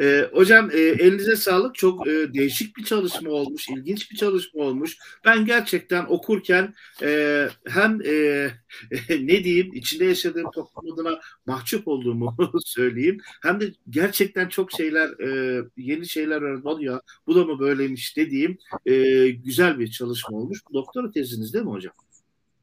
Ee, 0.00 0.28
hocam 0.32 0.70
e, 0.70 0.78
elinize 0.78 1.36
sağlık. 1.36 1.74
Çok 1.74 2.08
e, 2.08 2.34
değişik 2.34 2.76
bir 2.76 2.84
çalışma 2.84 3.30
olmuş, 3.30 3.68
ilginç 3.68 4.10
bir 4.10 4.16
çalışma 4.16 4.62
olmuş. 4.64 4.96
Ben 5.24 5.44
gerçekten 5.44 6.04
okurken 6.08 6.74
e, 7.02 7.48
hem 7.66 8.00
e, 8.04 8.50
ne 9.10 9.44
diyeyim 9.44 9.74
içinde 9.74 10.04
yaşadığım 10.04 10.50
toplum 10.50 10.92
adına 10.92 11.20
mahcup 11.46 11.88
olduğumu 11.88 12.36
söyleyeyim. 12.64 13.18
Hem 13.42 13.60
de 13.60 13.72
gerçekten 13.90 14.48
çok 14.48 14.72
şeyler, 14.72 15.08
e, 15.20 15.62
yeni 15.76 16.08
şeyler 16.08 16.42
öğrendim. 16.42 16.80
Ya 16.80 17.00
bu 17.26 17.34
da 17.34 17.44
mı 17.44 17.58
böyleymiş 17.58 18.16
dediğim 18.16 18.58
e, 18.86 19.28
güzel 19.28 19.78
bir 19.78 19.90
çalışma 19.90 20.38
olmuş. 20.38 20.58
Doktora 20.74 21.10
teziniz 21.10 21.54
değil 21.54 21.64
mi 21.64 21.70
hocam? 21.70 21.94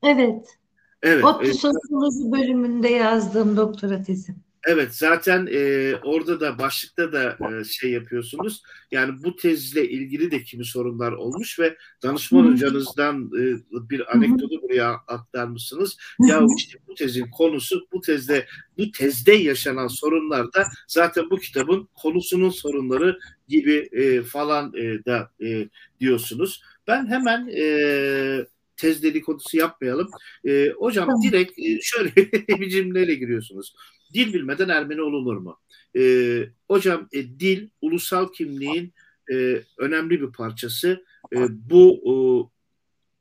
Evet. 0.03 0.57
Evet. 1.03 1.23
ODTÜ 1.23 1.53
Sosyoloji 1.53 2.31
bölümünde 2.31 2.87
yazdığım 2.87 3.57
doktora 3.57 4.03
tezim. 4.03 4.35
Evet 4.67 4.95
zaten 4.95 5.47
e, 5.51 5.93
orada 6.03 6.39
da 6.39 6.59
başlıkta 6.59 7.11
da 7.11 7.37
e, 7.51 7.63
şey 7.63 7.91
yapıyorsunuz. 7.91 8.63
Yani 8.91 9.23
bu 9.23 9.35
tezle 9.35 9.89
ilgili 9.89 10.31
de 10.31 10.43
kimi 10.43 10.65
sorunlar 10.65 11.11
olmuş 11.11 11.59
ve 11.59 11.77
danışman 12.03 12.43
Hı-hı. 12.43 12.51
hocanızdan 12.51 13.31
e, 13.39 13.43
bir 13.89 14.15
anekdotu 14.15 14.61
buraya 14.61 14.89
aktarmışsınız. 14.91 15.97
Hı-hı. 16.17 16.27
Ya 16.27 16.41
işte 16.57 16.79
bu 16.87 16.95
tezin 16.95 17.25
konusu 17.31 17.87
bu 17.93 18.01
tezde 18.01 18.45
bu 18.77 18.91
tezde 18.91 19.33
yaşanan 19.33 19.87
sorunlar 19.87 20.53
da 20.53 20.63
zaten 20.87 21.29
bu 21.29 21.37
kitabın 21.37 21.89
konusunun 21.93 22.49
sorunları 22.49 23.19
gibi 23.47 23.89
e, 23.91 24.23
falan 24.23 24.73
e, 24.75 25.05
da 25.05 25.31
e, 25.43 25.69
diyorsunuz. 25.99 26.61
Ben 26.87 27.07
hemen 27.07 27.47
e, 27.47 28.45
tez 28.77 29.03
dedikodusu 29.03 29.57
yapmayalım. 29.57 30.09
E, 30.47 30.69
hocam 30.77 31.05
tamam. 31.05 31.21
direkt 31.21 31.59
e, 31.59 31.81
şöyle 31.81 32.15
bir 32.61 32.69
cümleyle 32.69 33.15
giriyorsunuz. 33.15 33.75
Dil 34.13 34.33
bilmeden 34.33 34.69
Ermeni 34.69 35.01
olunur 35.01 35.37
mu? 35.37 35.59
E, 35.97 36.43
hocam 36.67 37.07
e, 37.13 37.23
dil 37.23 37.69
ulusal 37.81 38.31
kimliğin 38.31 38.93
e, 39.31 39.61
önemli 39.77 40.21
bir 40.21 40.31
parçası. 40.31 41.05
E, 41.35 41.37
bu 41.49 42.01
e, 42.05 42.13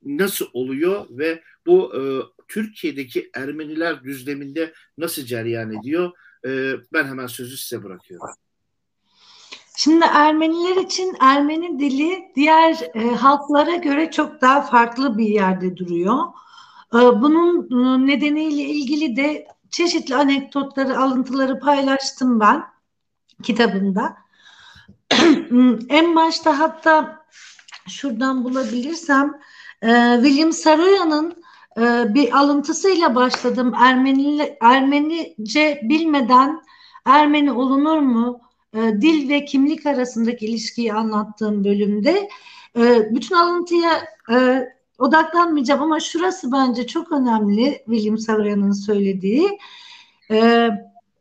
nasıl 0.02 0.46
oluyor 0.52 1.06
ve 1.10 1.42
bu 1.66 1.92
e, 1.94 2.02
Türkiye'deki 2.48 3.30
Ermeniler 3.34 4.04
düzleminde 4.04 4.72
nasıl 4.98 5.22
cereyan 5.22 5.72
ediyor? 5.80 6.12
E, 6.46 6.74
ben 6.92 7.04
hemen 7.04 7.26
sözü 7.26 7.56
size 7.56 7.82
bırakıyorum. 7.82 8.28
Şimdi 9.78 10.04
Ermeniler 10.04 10.76
için 10.76 11.16
Ermeni 11.20 11.78
dili 11.78 12.32
diğer 12.34 12.76
e, 12.94 13.14
halklara 13.14 13.76
göre 13.76 14.10
çok 14.10 14.40
daha 14.40 14.62
farklı 14.62 15.18
bir 15.18 15.28
yerde 15.28 15.76
duruyor. 15.76 16.24
E, 16.94 16.98
bunun 16.98 17.62
e, 17.70 18.06
nedeniyle 18.06 18.62
ilgili 18.62 19.16
de 19.16 19.46
çeşitli 19.70 20.16
anekdotları, 20.16 20.98
alıntıları 20.98 21.60
paylaştım 21.60 22.40
ben 22.40 22.64
kitabımda. 23.42 24.16
en 25.88 26.16
başta 26.16 26.58
hatta 26.58 27.24
şuradan 27.88 28.44
bulabilirsem 28.44 29.40
e, 29.82 30.18
William 30.22 30.52
Saroya'nın 30.52 31.42
e, 31.78 32.14
bir 32.14 32.38
alıntısıyla 32.38 33.14
başladım. 33.14 33.72
Ermeni, 33.76 34.56
Ermenice 34.60 35.80
bilmeden 35.82 36.62
Ermeni 37.04 37.52
olunur 37.52 37.98
mu? 37.98 38.45
E, 38.76 39.00
dil 39.00 39.28
ve 39.28 39.44
kimlik 39.44 39.86
arasındaki 39.86 40.46
ilişkiyi 40.46 40.94
anlattığım 40.94 41.64
bölümde 41.64 42.28
e, 42.76 43.14
bütün 43.14 43.34
alıntıya 43.34 43.90
e, 44.30 44.68
odaklanmayacağım 44.98 45.82
ama 45.82 46.00
şurası 46.00 46.52
bence 46.52 46.86
çok 46.86 47.12
önemli 47.12 47.82
William 47.86 48.18
Savra'nın 48.18 48.72
söylediği. 48.72 49.58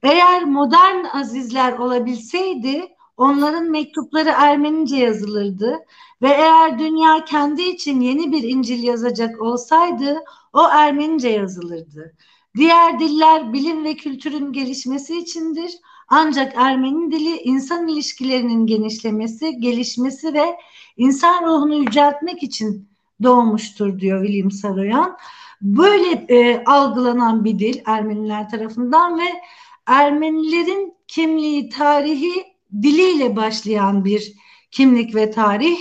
Eğer 0.04 0.44
modern 0.44 1.04
azizler 1.14 1.74
olabilseydi 1.74 2.88
onların 3.18 3.64
mektupları 3.64 4.30
Ermenice 4.30 4.98
yazılırdı 4.98 5.80
ve 6.22 6.28
eğer 6.28 6.80
dünya 6.80 7.26
kendi 7.26 7.62
için 7.62 8.02
yeni 8.02 8.32
bir 8.32 8.44
İncil 8.44 8.84
yazacak 8.84 9.42
olsaydı 9.42 10.24
o 10.54 10.68
Ermenice 10.68 11.30
yazılırdı. 11.30 12.14
Diğer 12.56 13.00
diller 13.00 13.54
bilim 13.54 13.84
ve 13.84 13.96
kültürün 13.96 14.54
gelişmesi 14.54 15.18
içindir 15.18 15.72
ancak 16.08 16.54
Ermeni 16.56 17.12
dili 17.12 17.38
insan 17.38 17.88
ilişkilerinin 17.88 18.68
genişlemesi, 18.68 19.60
gelişmesi 19.60 20.34
ve 20.34 20.58
insan 20.98 21.44
ruhunu 21.44 21.76
yüceltmek 21.76 22.44
için 22.44 22.90
doğmuştur 23.24 24.00
diyor 24.00 24.26
William 24.26 24.52
Saroyan. 24.52 25.18
Böyle 25.62 26.26
e, 26.30 26.64
algılanan 26.66 27.46
bir 27.46 27.60
dil 27.60 27.82
Ermeniler 27.86 28.50
tarafından 28.50 29.20
ve 29.20 29.42
Ermenilerin 29.86 30.94
kimliği, 31.08 31.70
tarihi 31.70 32.44
diliyle 32.82 33.36
başlayan 33.36 34.06
bir 34.06 34.34
kimlik 34.72 35.16
ve 35.16 35.32
tarih. 35.32 35.78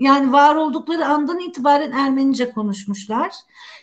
Yani 0.00 0.32
var 0.32 0.54
oldukları 0.54 1.06
andan 1.06 1.38
itibaren 1.38 1.92
Ermenice 1.92 2.50
konuşmuşlar. 2.50 3.32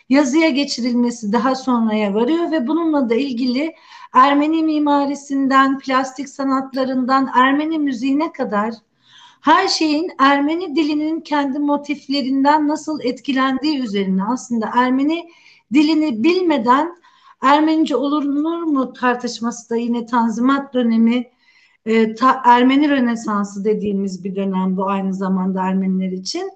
Yazıya 0.08 0.48
geçirilmesi 0.48 1.32
daha 1.32 1.54
sonraya 1.54 2.14
varıyor 2.14 2.50
ve 2.50 2.66
bununla 2.66 3.10
da 3.10 3.14
ilgili 3.14 3.74
Ermeni 4.12 4.62
mimarisinden, 4.62 5.78
plastik 5.78 6.28
sanatlarından, 6.28 7.30
Ermeni 7.34 7.78
müziğine 7.78 8.32
kadar 8.32 8.74
her 9.40 9.68
şeyin 9.68 10.10
Ermeni 10.18 10.76
dilinin 10.76 11.20
kendi 11.20 11.58
motiflerinden 11.58 12.68
nasıl 12.68 13.00
etkilendiği 13.00 13.78
üzerine 13.82 14.24
aslında 14.24 14.70
Ermeni 14.74 15.30
dilini 15.72 16.24
bilmeden 16.24 17.00
Ermenice 17.42 17.96
olunur 17.96 18.62
mu 18.62 18.92
tartışması 18.92 19.70
da 19.70 19.76
yine 19.76 20.06
Tanzimat 20.06 20.74
dönemi 20.74 21.30
e, 21.86 22.14
ta, 22.14 22.42
Ermeni 22.44 22.90
Rönesansı 22.90 23.64
dediğimiz 23.64 24.24
bir 24.24 24.36
dönem 24.36 24.76
bu 24.76 24.88
aynı 24.88 25.14
zamanda 25.14 25.62
Ermeniler 25.62 26.12
için. 26.12 26.50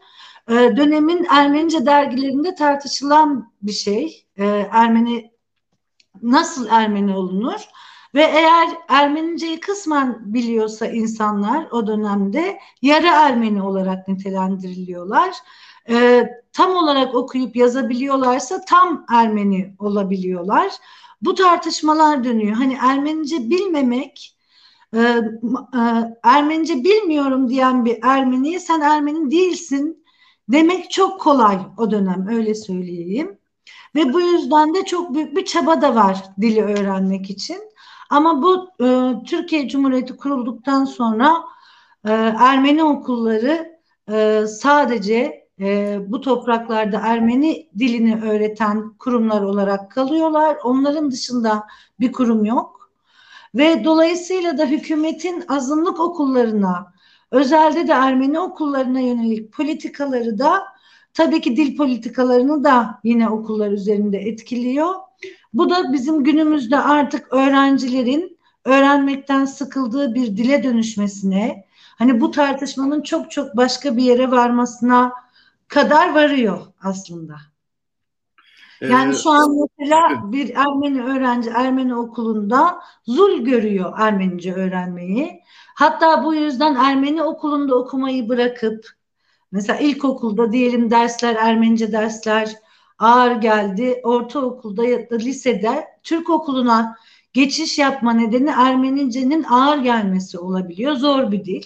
E, 0.48 0.54
dönemin 0.54 1.26
Ermenice 1.30 1.86
dergilerinde 1.86 2.54
tartışılan 2.54 3.52
bir 3.62 3.72
şey. 3.72 4.26
E, 4.36 4.44
Ermeni 4.70 5.30
nasıl 6.22 6.66
Ermeni 6.70 7.16
olunur? 7.16 7.68
Ve 8.14 8.22
eğer 8.22 8.68
Ermeniceyi 8.88 9.60
kısmen 9.60 10.34
biliyorsa 10.34 10.86
insanlar 10.86 11.68
o 11.70 11.86
dönemde 11.86 12.58
yarı 12.82 13.06
Ermeni 13.06 13.62
olarak 13.62 14.08
nitelendiriliyorlar. 14.08 15.34
Ee, 15.88 16.28
tam 16.52 16.76
olarak 16.76 17.14
okuyup 17.14 17.56
yazabiliyorlarsa 17.56 18.60
tam 18.68 19.06
Ermeni 19.10 19.74
olabiliyorlar. 19.78 20.72
bu 21.22 21.34
tartışmalar 21.34 22.24
dönüyor. 22.24 22.56
Hani 22.56 22.78
Ermenice 22.80 23.50
bilmemek, 23.50 24.33
e, 24.94 25.00
e, 25.00 25.80
Ermenice 26.22 26.84
bilmiyorum 26.84 27.48
diyen 27.48 27.84
bir 27.84 27.98
Ermeniye 28.02 28.60
sen 28.60 28.80
Ermeni 28.80 29.30
değilsin 29.30 30.04
demek 30.48 30.90
çok 30.90 31.20
kolay 31.20 31.58
o 31.78 31.90
dönem 31.90 32.26
öyle 32.28 32.54
söyleyeyim. 32.54 33.38
Ve 33.94 34.12
bu 34.12 34.20
yüzden 34.20 34.74
de 34.74 34.84
çok 34.84 35.14
büyük 35.14 35.36
bir 35.36 35.44
çaba 35.44 35.82
da 35.82 35.94
var 35.94 36.24
dili 36.40 36.62
öğrenmek 36.62 37.30
için. 37.30 37.58
Ama 38.10 38.42
bu 38.42 38.68
e, 38.84 39.14
Türkiye 39.26 39.68
Cumhuriyeti 39.68 40.16
kurulduktan 40.16 40.84
sonra 40.84 41.44
e, 42.04 42.10
Ermeni 42.38 42.84
okulları 42.84 43.80
e, 44.10 44.46
sadece 44.46 45.48
e, 45.60 45.98
bu 46.08 46.20
topraklarda 46.20 47.00
Ermeni 47.04 47.68
dilini 47.78 48.22
öğreten 48.22 48.94
kurumlar 48.98 49.42
olarak 49.42 49.90
kalıyorlar. 49.90 50.56
Onların 50.64 51.10
dışında 51.10 51.66
bir 52.00 52.12
kurum 52.12 52.44
yok. 52.44 52.83
Ve 53.54 53.84
dolayısıyla 53.84 54.58
da 54.58 54.66
hükümetin 54.66 55.44
azınlık 55.48 56.00
okullarına, 56.00 56.92
özelde 57.30 57.88
de 57.88 57.92
Ermeni 57.92 58.40
okullarına 58.40 59.00
yönelik 59.00 59.52
politikaları 59.52 60.38
da 60.38 60.62
tabii 61.14 61.40
ki 61.40 61.56
dil 61.56 61.76
politikalarını 61.76 62.64
da 62.64 63.00
yine 63.04 63.28
okullar 63.28 63.70
üzerinde 63.70 64.18
etkiliyor. 64.18 64.94
Bu 65.54 65.70
da 65.70 65.92
bizim 65.92 66.24
günümüzde 66.24 66.78
artık 66.78 67.32
öğrencilerin 67.32 68.38
öğrenmekten 68.64 69.44
sıkıldığı 69.44 70.14
bir 70.14 70.26
dile 70.26 70.62
dönüşmesine, 70.62 71.64
hani 71.98 72.20
bu 72.20 72.30
tartışmanın 72.30 73.02
çok 73.02 73.30
çok 73.30 73.56
başka 73.56 73.96
bir 73.96 74.02
yere 74.02 74.30
varmasına 74.30 75.12
kadar 75.68 76.14
varıyor 76.14 76.60
aslında. 76.82 77.34
Yani 78.80 79.14
ee, 79.14 79.16
şu 79.16 79.30
an 79.30 79.68
mesela 79.78 80.32
bir 80.32 80.54
Ermeni 80.54 81.02
öğrenci 81.02 81.50
Ermeni 81.50 81.94
okulunda 81.96 82.80
zul 83.06 83.38
görüyor 83.38 83.92
Ermenice 83.98 84.54
öğrenmeyi. 84.54 85.40
Hatta 85.74 86.24
bu 86.24 86.34
yüzden 86.34 86.74
Ermeni 86.74 87.22
okulunda 87.22 87.74
okumayı 87.74 88.28
bırakıp 88.28 88.86
mesela 89.52 89.78
ilkokulda 89.78 90.52
diyelim 90.52 90.90
dersler 90.90 91.34
Ermenice 91.34 91.92
dersler 91.92 92.54
ağır 92.98 93.32
geldi. 93.32 94.00
Ortaokulda 94.04 94.84
ya 94.84 95.10
da 95.10 95.16
lisede 95.16 95.84
Türk 96.02 96.30
okuluna 96.30 96.96
geçiş 97.32 97.78
yapma 97.78 98.12
nedeni 98.12 98.50
Ermenice'nin 98.50 99.42
ağır 99.42 99.78
gelmesi 99.78 100.38
olabiliyor. 100.38 100.92
Zor 100.94 101.32
bir 101.32 101.44
dil. 101.44 101.62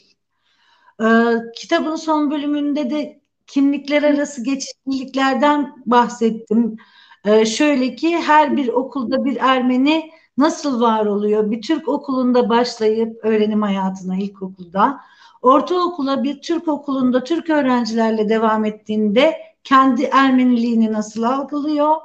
Ee, 1.03 1.35
kitabın 1.57 1.97
son 1.97 2.31
bölümünde 2.31 2.91
de 2.91 3.18
kimlikler 3.49 4.03
arası 4.03 4.45
geçişliliklerden 4.45 5.83
bahsettim. 5.87 6.77
Ee, 7.25 7.47
şöyle 7.47 7.95
ki 7.95 8.17
her 8.17 8.57
bir 8.57 8.69
okulda 8.69 9.25
bir 9.25 9.37
Ermeni 9.37 10.11
nasıl 10.39 10.81
var 10.81 11.07
oluyor? 11.07 11.51
Bir 11.51 11.63
Türk 11.63 11.89
okulunda 11.89 12.49
başlayıp 12.49 13.25
öğrenim 13.25 13.63
hayatına 13.63 14.17
ilkokulda, 14.17 15.01
ortaokula 15.43 16.23
bir 16.23 16.43
Türk 16.43 16.69
okulunda 16.69 17.25
Türk 17.25 17.51
öğrencilerle 17.51 18.29
devam 18.29 18.65
ettiğinde 18.65 19.37
kendi 19.65 20.03
Ermeniliğini 20.03 20.93
nasıl 20.93 21.23
algılıyor? 21.23 21.97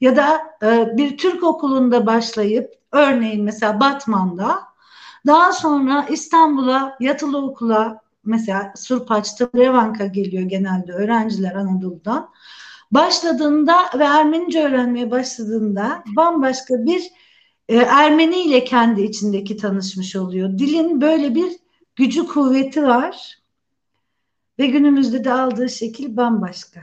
Ya 0.00 0.16
da 0.16 0.40
e, 0.62 0.96
bir 0.96 1.18
Türk 1.18 1.42
okulunda 1.44 2.06
başlayıp 2.06 2.74
örneğin 2.92 3.44
mesela 3.44 3.80
Batman'da 3.80 4.58
daha 5.26 5.52
sonra 5.52 6.06
İstanbul'a 6.10 6.96
yatılı 7.00 7.44
okula 7.44 8.00
mesela 8.28 8.72
Surpaç'ta 8.76 9.50
Revanka 9.54 10.06
geliyor 10.06 10.42
genelde 10.42 10.92
öğrenciler 10.92 11.54
Anadolu'dan. 11.54 12.30
Başladığında 12.90 13.76
ve 13.98 14.04
Ermenice 14.04 14.64
öğrenmeye 14.64 15.10
başladığında 15.10 16.04
bambaşka 16.16 16.74
bir 16.86 17.02
e, 17.68 17.76
Ermeni 17.76 18.42
ile 18.42 18.64
kendi 18.64 19.02
içindeki 19.02 19.56
tanışmış 19.56 20.16
oluyor. 20.16 20.58
Dilin 20.58 21.00
böyle 21.00 21.34
bir 21.34 21.52
gücü 21.96 22.26
kuvveti 22.26 22.82
var 22.82 23.38
ve 24.58 24.66
günümüzde 24.66 25.24
de 25.24 25.32
aldığı 25.32 25.68
şekil 25.68 26.16
bambaşka. 26.16 26.80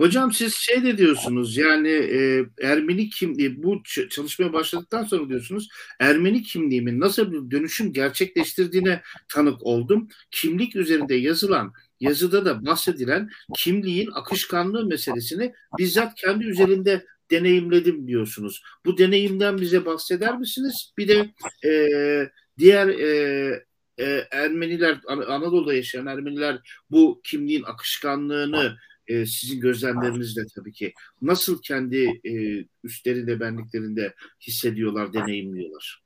Hocam 0.00 0.32
siz 0.32 0.54
şey 0.54 0.84
de 0.84 0.98
diyorsunuz 0.98 1.56
yani 1.56 1.88
e, 1.88 2.44
Ermeni 2.62 3.08
kimliği 3.08 3.62
bu 3.62 3.82
çalışmaya 4.10 4.52
başladıktan 4.52 5.04
sonra 5.04 5.28
diyorsunuz 5.28 5.68
Ermeni 5.98 6.42
kimliğimin 6.42 7.00
nasıl 7.00 7.32
bir 7.32 7.50
dönüşüm 7.50 7.92
gerçekleştirdiğine 7.92 9.02
tanık 9.28 9.62
oldum. 9.62 10.08
Kimlik 10.30 10.76
üzerinde 10.76 11.14
yazılan 11.14 11.72
yazıda 12.00 12.44
da 12.44 12.66
bahsedilen 12.66 13.30
kimliğin 13.54 14.10
akışkanlığı 14.14 14.86
meselesini 14.86 15.52
bizzat 15.78 16.14
kendi 16.14 16.44
üzerinde 16.44 17.06
deneyimledim 17.30 18.08
diyorsunuz. 18.08 18.62
Bu 18.84 18.98
deneyimden 18.98 19.60
bize 19.60 19.86
bahseder 19.86 20.38
misiniz? 20.38 20.92
Bir 20.98 21.08
de 21.08 21.30
e, 21.68 22.30
diğer 22.58 22.88
e, 22.88 23.64
e, 23.98 24.24
Ermeniler 24.30 25.00
Anadolu'da 25.08 25.74
yaşayan 25.74 26.06
Ermeniler 26.06 26.58
bu 26.90 27.20
kimliğin 27.24 27.62
akışkanlığını 27.62 28.76
e, 29.10 29.26
sizin 29.26 29.60
gözlemlerinizle 29.60 30.42
tabii 30.54 30.72
ki 30.72 30.92
nasıl 31.22 31.62
kendi 31.62 32.20
e, 32.24 32.64
üstlerinde 32.84 33.40
benliklerinde 33.40 34.14
hissediyorlar, 34.40 35.12
deneyimliyorlar? 35.12 36.02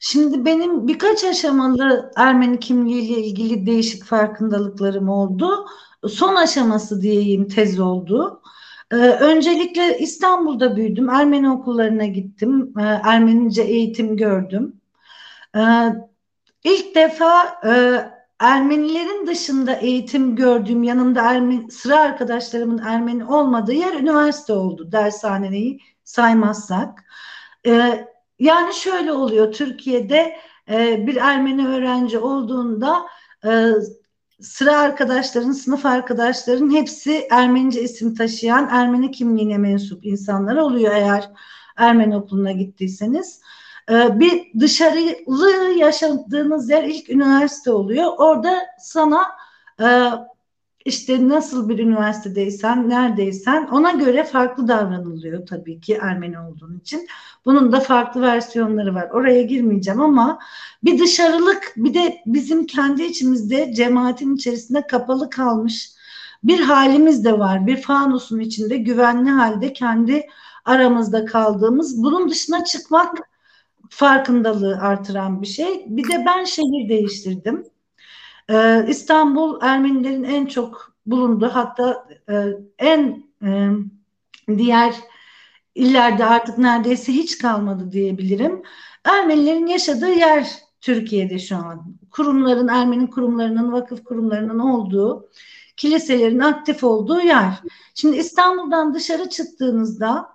Şimdi 0.00 0.44
benim 0.44 0.88
birkaç 0.88 1.24
aşamalı 1.24 2.12
Ermeni 2.16 2.60
kimliğiyle 2.60 3.20
ilgili 3.26 3.66
değişik 3.66 4.04
farkındalıklarım 4.04 5.08
oldu. 5.08 5.66
Son 6.08 6.34
aşaması 6.34 7.02
diyeyim 7.02 7.48
tez 7.48 7.80
oldu. 7.80 8.42
Ee, 8.90 8.96
öncelikle 8.96 9.98
İstanbul'da 9.98 10.76
büyüdüm. 10.76 11.08
Ermeni 11.08 11.50
okullarına 11.50 12.06
gittim. 12.06 12.72
Ee, 12.78 12.82
Ermenice 12.82 13.62
eğitim 13.62 14.16
gördüm. 14.16 14.80
Ee, 15.56 15.60
ilk 16.64 16.94
defa 16.94 17.60
e, 17.66 17.72
Ermenilerin 18.40 19.26
dışında 19.26 19.72
eğitim 19.72 20.36
gördüğüm 20.36 20.82
yanımda 20.82 21.22
Ermeni, 21.32 21.70
sıra 21.70 22.00
arkadaşlarımın 22.00 22.78
Ermeni 22.78 23.24
olmadığı 23.24 23.72
yer 23.72 23.94
üniversite 23.94 24.52
oldu. 24.52 24.92
Dershaneyi 24.92 25.80
saymazsak. 26.04 27.04
Ee, 27.66 28.06
yani 28.38 28.74
şöyle 28.74 29.12
oluyor 29.12 29.52
Türkiye'de 29.52 30.36
e, 30.70 31.06
bir 31.06 31.16
Ermeni 31.16 31.68
öğrenci 31.68 32.18
olduğunda 32.18 33.06
e, 33.44 33.70
sıra 34.40 34.78
arkadaşların, 34.78 35.52
sınıf 35.52 35.86
arkadaşların 35.86 36.74
hepsi 36.74 37.26
Ermenice 37.30 37.82
isim 37.82 38.14
taşıyan 38.14 38.68
Ermeni 38.72 39.10
kimliğine 39.10 39.58
mensup 39.58 40.06
insanlar 40.06 40.56
oluyor 40.56 40.94
eğer 40.94 41.30
Ermeni 41.76 42.16
okuluna 42.16 42.52
gittiyseniz. 42.52 43.40
Ee, 43.90 44.20
bir 44.20 44.60
dışarılı 44.60 45.72
yaşadığınız 45.78 46.70
yer 46.70 46.84
ilk 46.84 47.10
üniversite 47.10 47.72
oluyor. 47.72 48.12
Orada 48.18 48.66
sana 48.78 49.22
e, 49.80 49.86
işte 50.84 51.28
nasıl 51.28 51.68
bir 51.68 51.78
üniversitedeysen, 51.78 52.88
neredeysen 52.88 53.66
ona 53.66 53.90
göre 53.90 54.24
farklı 54.24 54.68
davranılıyor 54.68 55.46
tabii 55.46 55.80
ki 55.80 55.98
Ermeni 56.02 56.40
olduğun 56.40 56.78
için. 56.78 57.08
Bunun 57.44 57.72
da 57.72 57.80
farklı 57.80 58.22
versiyonları 58.22 58.94
var. 58.94 59.10
Oraya 59.10 59.42
girmeyeceğim 59.42 60.00
ama 60.00 60.38
bir 60.84 60.98
dışarılık 60.98 61.72
bir 61.76 61.94
de 61.94 62.18
bizim 62.26 62.66
kendi 62.66 63.02
içimizde 63.02 63.74
cemaatin 63.74 64.36
içerisinde 64.36 64.86
kapalı 64.86 65.30
kalmış 65.30 65.90
bir 66.44 66.60
halimiz 66.60 67.24
de 67.24 67.38
var. 67.38 67.66
Bir 67.66 67.76
fanusun 67.76 68.38
içinde 68.40 68.76
güvenli 68.76 69.30
halde 69.30 69.72
kendi 69.72 70.26
aramızda 70.64 71.24
kaldığımız. 71.24 72.02
Bunun 72.02 72.30
dışına 72.30 72.64
çıkmak 72.64 73.18
farkındalığı 73.90 74.78
artıran 74.80 75.42
bir 75.42 75.46
şey. 75.46 75.84
Bir 75.86 76.08
de 76.08 76.24
ben 76.26 76.44
şehir 76.44 76.88
değiştirdim. 76.88 77.64
Ee, 78.50 78.84
İstanbul 78.88 79.58
Ermenilerin 79.62 80.24
en 80.24 80.46
çok 80.46 80.92
bulunduğu 81.06 81.48
hatta 81.48 82.06
e, 82.28 82.44
en 82.78 83.24
e, 83.42 83.70
diğer 84.58 84.94
illerde 85.74 86.24
artık 86.24 86.58
neredeyse 86.58 87.12
hiç 87.12 87.38
kalmadı 87.38 87.92
diyebilirim. 87.92 88.62
Ermenilerin 89.04 89.66
yaşadığı 89.66 90.10
yer 90.10 90.48
Türkiye'de 90.80 91.38
şu 91.38 91.56
an. 91.56 91.94
Kurumların, 92.10 92.68
Ermeni 92.68 93.10
kurumlarının, 93.10 93.72
vakıf 93.72 94.04
kurumlarının 94.04 94.58
olduğu, 94.58 95.28
kiliselerin 95.76 96.38
aktif 96.38 96.84
olduğu 96.84 97.20
yer. 97.20 97.62
Şimdi 97.94 98.16
İstanbul'dan 98.16 98.94
dışarı 98.94 99.28
çıktığınızda 99.28 100.28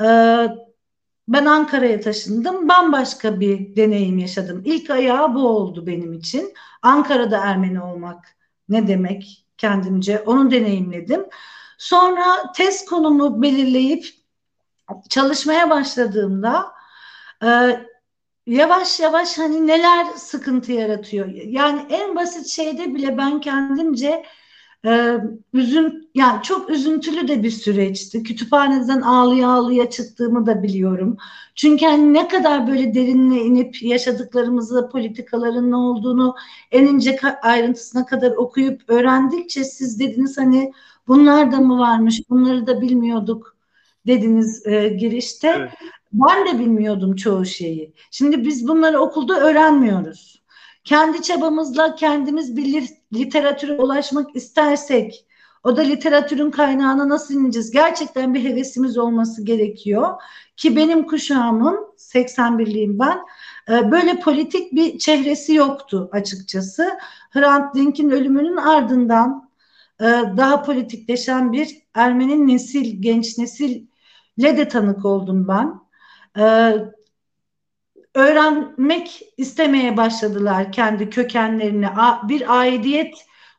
e, 0.00 0.06
ben 1.28 1.44
Ankara'ya 1.44 2.00
taşındım. 2.00 2.68
Bambaşka 2.68 3.40
bir 3.40 3.76
deneyim 3.76 4.18
yaşadım. 4.18 4.62
İlk 4.64 4.90
ayağı 4.90 5.34
bu 5.34 5.48
oldu 5.48 5.86
benim 5.86 6.12
için. 6.12 6.54
Ankara'da 6.82 7.38
Ermeni 7.38 7.82
olmak 7.82 8.36
ne 8.68 8.88
demek 8.88 9.46
kendimce 9.58 10.20
onu 10.20 10.50
deneyimledim. 10.50 11.26
Sonra 11.78 12.52
test 12.56 12.88
konumu 12.88 13.42
belirleyip 13.42 14.06
çalışmaya 15.08 15.70
başladığımda 15.70 16.72
e, 17.44 17.48
yavaş 18.46 19.00
yavaş 19.00 19.38
hani 19.38 19.66
neler 19.66 20.04
sıkıntı 20.16 20.72
yaratıyor. 20.72 21.26
Yani 21.46 21.86
en 21.90 22.16
basit 22.16 22.46
şeyde 22.46 22.94
bile 22.94 23.18
ben 23.18 23.40
kendimce 23.40 24.24
Ee, 24.84 25.18
üzün, 25.52 26.10
yani 26.14 26.42
çok 26.42 26.70
üzüntülü 26.70 27.28
de 27.28 27.42
bir 27.42 27.50
süreçti. 27.50 28.22
Kütüphaneden 28.22 29.00
ağlıya 29.00 29.48
ağlıya 29.48 29.90
çıktığımı 29.90 30.46
da 30.46 30.62
biliyorum. 30.62 31.16
Çünkü 31.54 31.86
hani 31.86 32.14
ne 32.14 32.28
kadar 32.28 32.68
böyle 32.68 32.94
derinine 32.94 33.42
inip 33.42 33.82
yaşadıklarımızı, 33.82 34.88
politikaların 34.92 35.70
ne 35.70 35.76
olduğunu 35.76 36.34
en 36.72 36.86
ince 36.86 37.18
ayrıntısına 37.42 38.06
kadar 38.06 38.30
okuyup 38.30 38.82
öğrendikçe 38.88 39.64
siz 39.64 40.00
dediniz 40.00 40.38
hani 40.38 40.72
bunlar 41.08 41.52
da 41.52 41.60
mı 41.60 41.78
varmış, 41.78 42.20
bunları 42.30 42.66
da 42.66 42.80
bilmiyorduk 42.80 43.56
dediniz 44.06 44.66
e, 44.66 44.88
girişte. 44.88 45.48
Evet. 45.48 45.70
Ben 46.12 46.46
de 46.46 46.58
bilmiyordum 46.58 47.16
çoğu 47.16 47.44
şeyi. 47.44 47.92
Şimdi 48.10 48.44
biz 48.44 48.68
bunları 48.68 49.00
okulda 49.00 49.40
öğrenmiyoruz. 49.40 50.33
Kendi 50.84 51.22
çabamızla 51.22 51.94
kendimiz 51.94 52.56
bir 52.56 52.88
literatüre 53.14 53.72
ulaşmak 53.72 54.36
istersek 54.36 55.26
o 55.64 55.76
da 55.76 55.80
literatürün 55.82 56.50
kaynağına 56.50 57.08
nasıl 57.08 57.34
ineceğiz? 57.34 57.70
Gerçekten 57.70 58.34
bir 58.34 58.44
hevesimiz 58.44 58.98
olması 58.98 59.44
gerekiyor. 59.44 60.22
Ki 60.56 60.76
benim 60.76 61.06
kuşağımın 61.06 61.94
81'liyim 61.98 62.98
ben. 62.98 63.18
E, 63.68 63.90
böyle 63.90 64.20
politik 64.20 64.72
bir 64.72 64.98
çehresi 64.98 65.54
yoktu 65.54 66.08
açıkçası. 66.12 66.98
Hrant 67.30 67.74
Dink'in 67.74 68.10
ölümünün 68.10 68.56
ardından 68.56 69.50
e, 70.00 70.04
daha 70.36 70.62
politikleşen 70.62 71.52
bir 71.52 71.84
Ermeni 71.94 72.46
nesil, 72.46 73.02
genç 73.02 73.38
nesille 73.38 73.86
de 74.38 74.68
tanık 74.68 75.04
oldum 75.04 75.48
ben. 75.48 75.80
Öğrenmek 78.14 79.22
istemeye 79.36 79.96
başladılar 79.96 80.72
kendi 80.72 81.10
kökenlerini. 81.10 81.88
Bir 82.28 82.60
aidiyet 82.60 83.14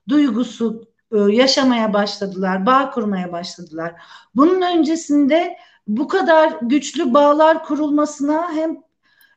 duygusu 0.10 0.88
e, 1.12 1.18
yaşamaya 1.18 1.94
başladılar, 1.94 2.66
bağ 2.66 2.92
kurmaya 2.92 3.32
başladılar. 3.32 3.96
Bunun 4.36 4.62
öncesinde 4.62 5.58
bu 5.88 6.08
kadar 6.08 6.58
güçlü 6.62 7.14
bağlar 7.14 7.64
kurulmasına 7.64 8.52
hem 8.54 8.78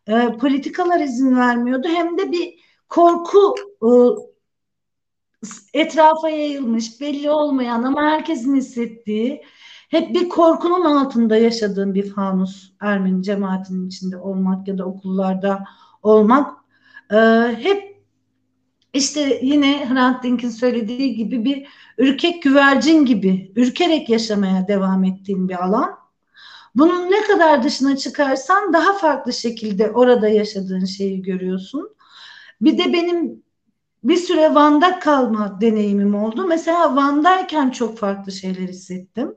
e, 0.06 0.36
politikalar 0.38 1.00
izin 1.00 1.36
vermiyordu 1.36 1.88
hem 1.88 2.18
de 2.18 2.32
bir 2.32 2.54
korku 2.88 3.54
e, 3.82 3.88
etrafa 5.74 6.28
yayılmış, 6.28 7.00
belli 7.00 7.30
olmayan 7.30 7.82
ama 7.82 8.02
herkesin 8.02 8.56
hissettiği 8.56 9.42
hep 9.88 10.14
bir 10.14 10.28
korkunun 10.28 10.84
altında 10.84 11.36
yaşadığım 11.36 11.94
bir 11.94 12.10
fanus 12.10 12.70
Ermeni 12.80 13.22
cemaatinin 13.22 13.88
içinde 13.88 14.16
olmak 14.16 14.68
ya 14.68 14.78
da 14.78 14.84
okullarda 14.84 15.64
olmak 16.02 16.56
e, 17.12 17.16
hep 17.58 17.88
işte 18.92 19.40
yine 19.42 19.88
Hrant 19.88 20.22
Dink'in 20.22 20.48
söylediği 20.48 21.16
gibi 21.16 21.44
bir 21.44 21.66
ürkek 21.98 22.42
güvercin 22.42 23.04
gibi 23.04 23.52
ürkerek 23.56 24.08
yaşamaya 24.08 24.68
devam 24.68 25.04
ettiğim 25.04 25.48
bir 25.48 25.64
alan. 25.64 25.98
Bunun 26.74 27.10
ne 27.10 27.22
kadar 27.22 27.62
dışına 27.62 27.96
çıkarsan 27.96 28.72
daha 28.72 28.92
farklı 28.92 29.32
şekilde 29.32 29.90
orada 29.90 30.28
yaşadığın 30.28 30.84
şeyi 30.84 31.22
görüyorsun. 31.22 31.90
Bir 32.60 32.78
de 32.78 32.92
benim 32.92 33.42
bir 34.04 34.16
süre 34.16 34.54
Van'da 34.54 34.98
kalma 34.98 35.60
deneyimim 35.60 36.14
oldu. 36.14 36.46
Mesela 36.46 36.96
Van'dayken 36.96 37.70
çok 37.70 37.98
farklı 37.98 38.32
şeyler 38.32 38.68
hissettim. 38.68 39.34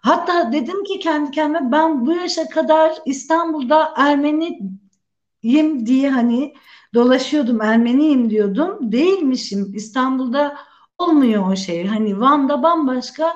Hatta 0.00 0.52
dedim 0.52 0.84
ki 0.84 0.98
kendi 0.98 1.30
kendime 1.30 1.72
ben 1.72 2.06
bu 2.06 2.12
yaşa 2.12 2.48
kadar 2.48 2.92
İstanbul'da 3.04 3.94
Ermeniyim 3.96 5.86
diye 5.86 6.10
hani 6.10 6.54
dolaşıyordum 6.94 7.62
Ermeniyim 7.62 8.30
diyordum. 8.30 8.92
Değilmişim. 8.92 9.72
İstanbul'da 9.74 10.58
olmuyor 10.98 11.52
o 11.52 11.56
şey. 11.56 11.86
Hani 11.86 12.20
Van'da 12.20 12.62
bambaşka 12.62 13.34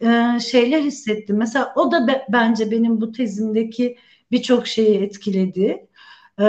e, 0.00 0.40
şeyler 0.40 0.82
hissettim. 0.82 1.36
Mesela 1.36 1.72
o 1.76 1.92
da 1.92 2.06
be, 2.06 2.26
bence 2.28 2.70
benim 2.70 3.00
bu 3.00 3.12
tezimdeki 3.12 3.98
birçok 4.30 4.66
şeyi 4.66 4.98
etkiledi. 4.98 5.86
E, 6.40 6.46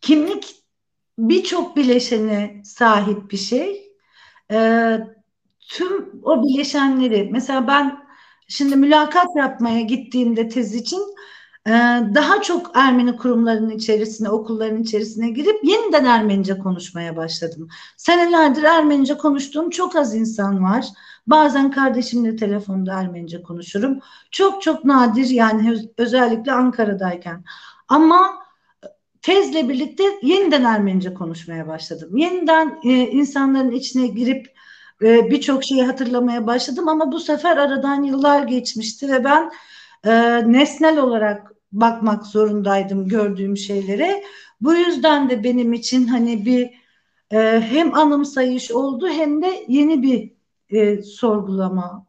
kimlik 0.00 0.62
birçok 1.18 1.76
bileşene 1.76 2.62
sahip 2.64 3.30
bir 3.30 3.36
şey. 3.36 3.92
E, 4.52 4.98
tüm 5.72 6.20
o 6.22 6.42
bileşenleri 6.42 7.28
mesela 7.32 7.66
ben 7.66 7.98
şimdi 8.48 8.76
mülakat 8.76 9.26
yapmaya 9.36 9.80
gittiğimde 9.80 10.48
tez 10.48 10.74
için 10.74 11.00
e, 11.66 11.70
daha 12.14 12.42
çok 12.42 12.70
Ermeni 12.74 13.16
kurumlarının 13.16 13.70
içerisine, 13.70 14.30
okulların 14.30 14.82
içerisine 14.82 15.30
girip 15.30 15.64
yeniden 15.64 16.04
Ermenice 16.04 16.58
konuşmaya 16.58 17.16
başladım. 17.16 17.68
Senelerdir 17.96 18.62
Ermenice 18.62 19.16
konuştuğum 19.16 19.70
çok 19.70 19.96
az 19.96 20.14
insan 20.14 20.64
var. 20.64 20.86
Bazen 21.26 21.70
kardeşimle 21.70 22.36
telefonda 22.36 23.00
Ermenice 23.00 23.42
konuşurum. 23.42 23.98
Çok 24.30 24.62
çok 24.62 24.84
nadir 24.84 25.28
yani 25.30 25.78
özellikle 25.98 26.52
Ankara'dayken. 26.52 27.44
Ama 27.88 28.30
tezle 29.22 29.68
birlikte 29.68 30.04
yeniden 30.22 30.64
Ermenice 30.64 31.14
konuşmaya 31.14 31.68
başladım. 31.68 32.16
Yeniden 32.16 32.78
e, 32.84 32.90
insanların 32.90 33.70
içine 33.70 34.06
girip 34.06 34.52
e, 35.02 35.30
birçok 35.30 35.64
şeyi 35.64 35.84
hatırlamaya 35.84 36.46
başladım 36.46 36.88
ama 36.88 37.12
bu 37.12 37.20
sefer 37.20 37.56
aradan 37.56 38.02
yıllar 38.02 38.42
geçmişti 38.42 39.08
ve 39.08 39.24
ben 39.24 39.50
e, 40.04 40.12
nesnel 40.52 40.98
olarak 40.98 41.52
bakmak 41.72 42.26
zorundaydım 42.26 43.08
gördüğüm 43.08 43.56
şeylere. 43.56 44.24
Bu 44.60 44.74
yüzden 44.74 45.30
de 45.30 45.44
benim 45.44 45.72
için 45.72 46.06
hani 46.06 46.46
bir 46.46 46.70
e, 47.32 47.60
hem 47.60 47.94
anımsayış 47.94 48.70
oldu 48.70 49.08
hem 49.08 49.42
de 49.42 49.64
yeni 49.68 50.02
bir 50.02 50.32
e, 50.70 51.02
sorgulama 51.02 52.06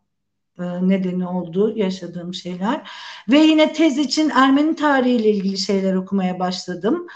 e, 0.59 0.63
nedeni 0.63 1.27
oldu 1.27 1.73
yaşadığım 1.75 2.33
şeyler. 2.33 2.91
Ve 3.29 3.39
yine 3.39 3.73
tez 3.73 3.97
için 3.97 4.29
Ermeni 4.29 4.75
tarihiyle 4.75 5.29
ilgili 5.29 5.57
şeyler 5.57 5.93
okumaya 5.93 6.39
başladım. 6.39 7.07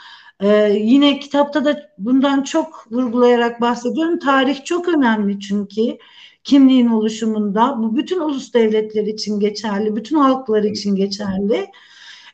Ee, 0.41 0.77
yine 0.81 1.19
kitapta 1.19 1.65
da 1.65 1.89
bundan 1.97 2.43
çok 2.43 2.91
vurgulayarak 2.91 3.61
bahsediyorum. 3.61 4.19
Tarih 4.19 4.65
çok 4.65 4.87
önemli 4.87 5.39
çünkü 5.39 5.97
kimliğin 6.43 6.87
oluşumunda. 6.87 7.75
Bu 7.79 7.95
bütün 7.95 8.19
ulus 8.19 8.53
devletler 8.53 9.05
için 9.05 9.39
geçerli, 9.39 9.95
bütün 9.95 10.17
halklar 10.17 10.63
için 10.63 10.95
geçerli. 10.95 11.71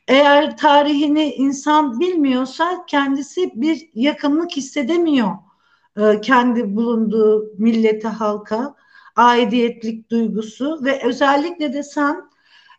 Eğer 0.08 0.56
tarihini 0.56 1.32
insan 1.34 2.00
bilmiyorsa 2.00 2.84
kendisi 2.86 3.50
bir 3.54 3.88
yakınlık 3.94 4.50
hissedemiyor 4.56 5.30
e, 5.96 6.20
kendi 6.20 6.76
bulunduğu 6.76 7.52
millete, 7.58 8.08
halka 8.08 8.74
aidiyetlik 9.16 10.10
duygusu 10.10 10.84
ve 10.84 11.02
özellikle 11.04 11.72
de 11.72 11.82
sen 11.82 12.30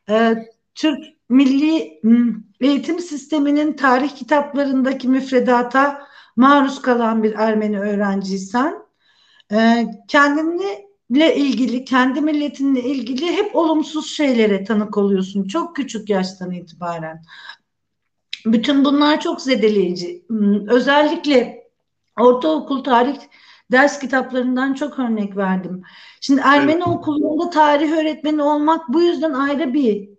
e, 0.10 0.36
Türk 0.76 1.15
milli 1.30 2.02
eğitim 2.62 3.00
sisteminin 3.00 3.74
tarih 3.74 4.10
kitaplarındaki 4.10 5.08
müfredata 5.08 6.08
maruz 6.36 6.82
kalan 6.82 7.24
bir 7.24 7.34
Ermeni 7.34 7.80
öğrenciysen 7.80 8.76
e, 9.52 9.88
ilgili, 11.36 11.86
kendi 11.86 12.22
milletinle 12.22 12.84
ilgili 12.84 13.32
hep 13.32 13.56
olumsuz 13.56 14.16
şeylere 14.16 14.64
tanık 14.64 14.98
oluyorsun. 14.98 15.48
Çok 15.48 15.76
küçük 15.76 16.10
yaştan 16.10 16.52
itibaren. 16.52 17.22
Bütün 18.46 18.86
bunlar 18.86 19.22
çok 19.22 19.42
zedeleyici. 19.42 20.26
Özellikle 20.68 21.64
ortaokul 22.20 22.84
tarih 22.84 23.18
ders 23.72 24.00
kitaplarından 24.00 24.74
çok 24.74 25.00
örnek 25.00 25.38
verdim. 25.38 25.84
Şimdi 26.22 26.42
Ermeni 26.46 26.72
evet. 26.72 26.88
okulunda 26.88 27.50
tarih 27.50 27.92
öğretmeni 27.92 28.44
olmak 28.44 28.90
bu 28.90 29.02
yüzden 29.02 29.34
ayrı 29.34 29.74
bir 29.74 30.15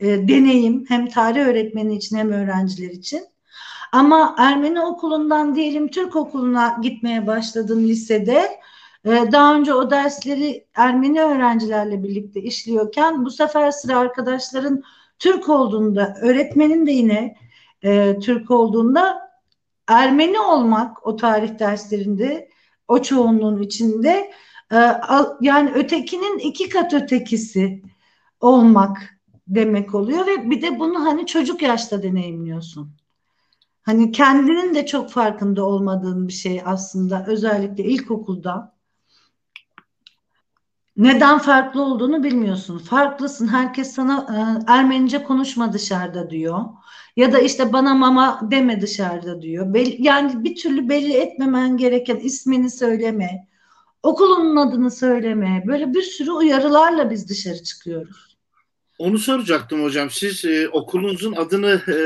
e, 0.00 0.28
deneyim 0.28 0.84
hem 0.88 1.08
tarih 1.08 1.40
öğretmeni 1.40 1.96
için 1.96 2.16
hem 2.16 2.32
öğrenciler 2.32 2.90
için. 2.90 3.24
Ama 3.92 4.34
Ermeni 4.38 4.80
okulundan 4.80 5.54
diyelim 5.54 5.88
Türk 5.88 6.16
okuluna 6.16 6.78
gitmeye 6.82 7.26
başladım 7.26 7.88
lisede. 7.88 8.60
E, 9.04 9.10
daha 9.32 9.54
önce 9.54 9.74
o 9.74 9.90
dersleri 9.90 10.66
Ermeni 10.74 11.22
öğrencilerle 11.22 12.02
birlikte 12.02 12.40
işliyorken 12.40 13.24
bu 13.24 13.30
sefer 13.30 13.70
sıra 13.70 13.98
arkadaşların 13.98 14.82
Türk 15.18 15.48
olduğunda, 15.48 16.16
öğretmenin 16.20 16.86
de 16.86 16.92
yine 16.92 17.36
e, 17.82 18.18
Türk 18.18 18.50
olduğunda 18.50 19.30
Ermeni 19.86 20.40
olmak 20.40 21.06
o 21.06 21.16
tarih 21.16 21.58
derslerinde 21.58 22.48
o 22.88 23.02
çoğunluğun 23.02 23.62
içinde 23.62 24.30
e, 24.72 24.78
yani 25.40 25.70
ötekinin 25.74 26.38
iki 26.38 26.68
kat 26.68 26.94
ötekisi 26.94 27.82
olmak 28.40 29.19
demek 29.50 29.94
oluyor 29.94 30.26
ve 30.26 30.50
bir 30.50 30.62
de 30.62 30.78
bunu 30.78 31.04
hani 31.04 31.26
çocuk 31.26 31.62
yaşta 31.62 32.02
deneyimliyorsun. 32.02 32.90
Hani 33.82 34.12
kendinin 34.12 34.74
de 34.74 34.86
çok 34.86 35.10
farkında 35.10 35.66
olmadığın 35.66 36.28
bir 36.28 36.32
şey 36.32 36.62
aslında 36.64 37.24
özellikle 37.28 37.84
ilkokulda. 37.84 38.72
Neden 40.96 41.38
farklı 41.38 41.82
olduğunu 41.82 42.24
bilmiyorsun. 42.24 42.78
Farklısın. 42.78 43.48
Herkes 43.48 43.92
sana 43.92 44.26
e, 44.30 44.72
Ermenice 44.72 45.22
konuşma 45.22 45.72
dışarıda 45.72 46.30
diyor. 46.30 46.64
Ya 47.16 47.32
da 47.32 47.38
işte 47.38 47.72
bana 47.72 47.94
mama 47.94 48.40
deme 48.50 48.80
dışarıda 48.80 49.42
diyor. 49.42 49.74
yani 49.98 50.44
bir 50.44 50.56
türlü 50.56 50.88
belli 50.88 51.12
etmemen 51.12 51.76
gereken 51.76 52.16
ismini 52.16 52.70
söyleme. 52.70 53.46
okulunun 54.02 54.56
adını 54.56 54.90
söyleme. 54.90 55.64
Böyle 55.66 55.94
bir 55.94 56.02
sürü 56.02 56.30
uyarılarla 56.30 57.10
biz 57.10 57.28
dışarı 57.28 57.62
çıkıyoruz. 57.62 58.29
Onu 59.00 59.18
soracaktım 59.18 59.82
hocam. 59.82 60.10
Siz 60.10 60.44
e, 60.44 60.68
okulunuzun 60.68 61.32
adını 61.32 61.82
e, 61.88 61.96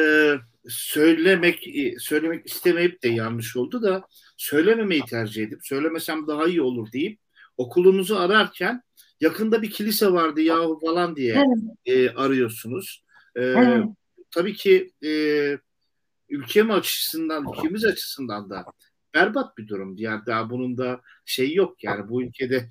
söylemek 0.69 1.69
e, 1.69 1.95
söylemek 1.99 2.47
istemeyip 2.47 3.03
de 3.03 3.09
yanlış 3.09 3.57
oldu 3.57 3.83
da 3.83 4.03
söylememeyi 4.37 5.03
tercih 5.03 5.43
edip 5.43 5.67
söylemesem 5.67 6.27
daha 6.27 6.47
iyi 6.47 6.63
olur 6.63 6.93
deyip 6.93 7.19
okulunuzu 7.57 8.17
ararken 8.17 8.83
yakında 9.21 9.63
bir 9.63 9.71
kilise 9.71 10.13
vardı 10.13 10.41
yahu 10.41 10.79
falan 10.81 11.17
diye 11.17 11.35
evet. 11.35 11.87
e, 11.87 12.15
arıyorsunuz. 12.15 13.05
E, 13.37 13.43
evet. 13.43 13.85
Tabii 14.31 14.55
ki 14.55 14.93
e, 15.05 15.11
ülkem 16.29 16.71
açısından, 16.71 17.47
ülkemiz 17.53 17.85
açısından 17.85 18.51
da 18.51 18.65
berbat 19.15 19.59
bir 19.59 19.69
durum. 19.69 19.97
Yani 19.99 20.27
daha 20.27 20.51
bunun 20.51 20.79
da 20.79 21.01
şey 21.25 21.55
yok 21.55 21.85
yani 21.85 22.09
bu 22.09 22.23
ülkede 22.23 22.69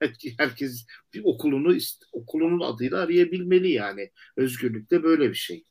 herkes 0.38 0.86
bir 1.14 1.22
okulunu 1.24 1.76
okulunun 2.12 2.60
adıyla 2.60 2.98
arayabilmeli 2.98 3.70
yani. 3.70 4.10
Özgürlükte 4.36 5.02
böyle 5.02 5.28
bir 5.28 5.34
şey. 5.34 5.64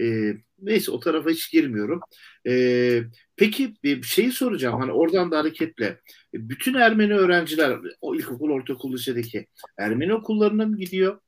E, 0.00 0.34
neyse 0.58 0.90
o 0.90 1.00
tarafa 1.00 1.30
hiç 1.30 1.52
girmiyorum. 1.52 2.00
E, 2.46 3.02
peki 3.36 3.74
bir 3.82 4.02
şeyi 4.02 4.32
soracağım 4.32 4.80
hani 4.80 4.92
oradan 4.92 5.30
da 5.30 5.38
hareketle. 5.38 6.00
Bütün 6.34 6.74
Ermeni 6.74 7.14
öğrenciler 7.14 7.78
o 8.00 8.14
ilkokul, 8.14 8.50
ortaokul, 8.50 8.92
lisedeki 8.92 9.46
Ermeni 9.78 10.14
okullarına 10.14 10.66
mı 10.66 10.78
gidiyor? 10.78 11.20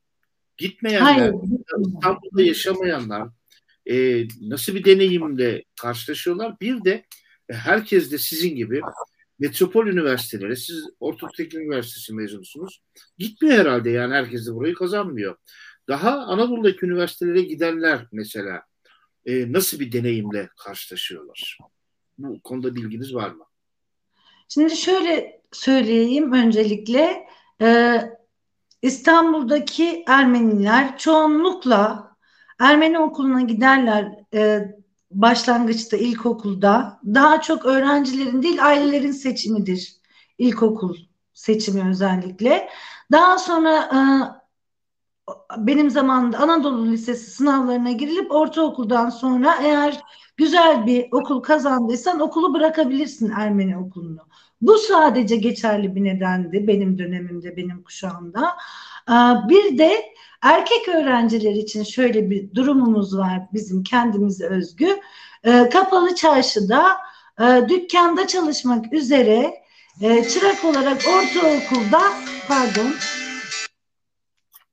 Gitmeyenler, 0.57 1.01
Hayır. 1.01 1.33
İstanbul'da 1.95 2.41
yaşamayanlar 2.41 3.29
e, 3.89 4.27
nasıl 4.41 4.75
bir 4.75 4.83
deneyimle 4.83 5.63
karşılaşıyorlar? 5.81 6.59
Bir 6.61 6.83
de 6.83 7.05
herkes 7.49 8.11
de 8.11 8.17
sizin 8.17 8.55
gibi 8.55 8.81
metropol 9.39 9.87
üniversitelere, 9.87 10.55
siz 10.55 10.89
Orta 10.99 11.27
Teknik 11.37 11.63
Üniversitesi 11.63 12.13
mezunusunuz. 12.13 12.81
Gitmiyor 13.17 13.57
herhalde 13.57 13.89
yani 13.89 14.13
herkes 14.13 14.47
de 14.47 14.55
burayı 14.55 14.73
kazanmıyor. 14.73 15.35
Daha 15.87 16.11
Anadolu'daki 16.11 16.85
üniversitelere 16.85 17.41
gidenler 17.41 18.07
mesela 18.11 18.63
e, 19.25 19.51
nasıl 19.51 19.79
bir 19.79 19.91
deneyimle 19.91 20.49
karşılaşıyorlar? 20.57 21.57
Bu 22.17 22.41
konuda 22.41 22.75
bilginiz 22.75 23.15
var 23.15 23.29
mı? 23.29 23.45
Şimdi 24.49 24.75
şöyle 24.75 25.41
söyleyeyim 25.51 26.33
öncelikle 26.33 27.27
e, 27.61 28.01
İstanbul'daki 28.81 30.03
Ermeniler 30.07 30.97
çoğunlukla 30.97 32.09
Ermeni 32.59 32.99
okuluna 32.99 33.41
giderler 33.41 34.15
e, 34.33 34.67
başlangıçta 35.11 35.97
ilkokulda. 35.97 36.99
Daha 37.05 37.41
çok 37.41 37.65
öğrencilerin 37.65 38.41
değil 38.41 38.65
ailelerin 38.65 39.11
seçimidir 39.11 39.99
ilkokul 40.37 40.95
seçimi 41.33 41.89
özellikle. 41.89 42.69
Daha 43.11 43.37
sonra 43.37 43.75
e, 43.79 43.99
benim 45.57 45.89
zamanımda 45.89 46.37
Anadolu 46.37 46.91
Lisesi 46.91 47.31
sınavlarına 47.31 47.91
girilip 47.91 48.31
ortaokuldan 48.31 49.09
sonra 49.09 49.55
eğer 49.63 50.01
güzel 50.37 50.85
bir 50.85 51.07
okul 51.11 51.39
kazandıysan 51.39 52.19
okulu 52.19 52.53
bırakabilirsin 52.53 53.31
Ermeni 53.37 53.77
okulunu. 53.77 54.21
Bu 54.61 54.77
sadece 54.77 55.35
geçerli 55.35 55.95
bir 55.95 56.03
nedendi 56.03 56.67
benim 56.67 56.97
dönemimde, 56.97 57.57
benim 57.57 57.83
kuşağımda. 57.83 58.57
Ee, 59.09 59.13
bir 59.49 59.77
de 59.77 60.13
erkek 60.41 60.87
öğrenciler 60.87 61.51
için 61.51 61.83
şöyle 61.83 62.29
bir 62.29 62.55
durumumuz 62.55 63.17
var 63.17 63.41
bizim 63.53 63.83
kendimize 63.83 64.45
özgü. 64.45 64.99
Ee, 65.43 65.69
kapalı 65.69 66.15
çarşıda 66.15 66.97
e, 67.39 67.69
dükkanda 67.69 68.27
çalışmak 68.27 68.93
üzere 68.93 69.53
e, 70.01 70.23
çırak 70.29 70.65
olarak 70.65 71.01
ortaokulda 71.07 72.01
pardon 72.47 72.91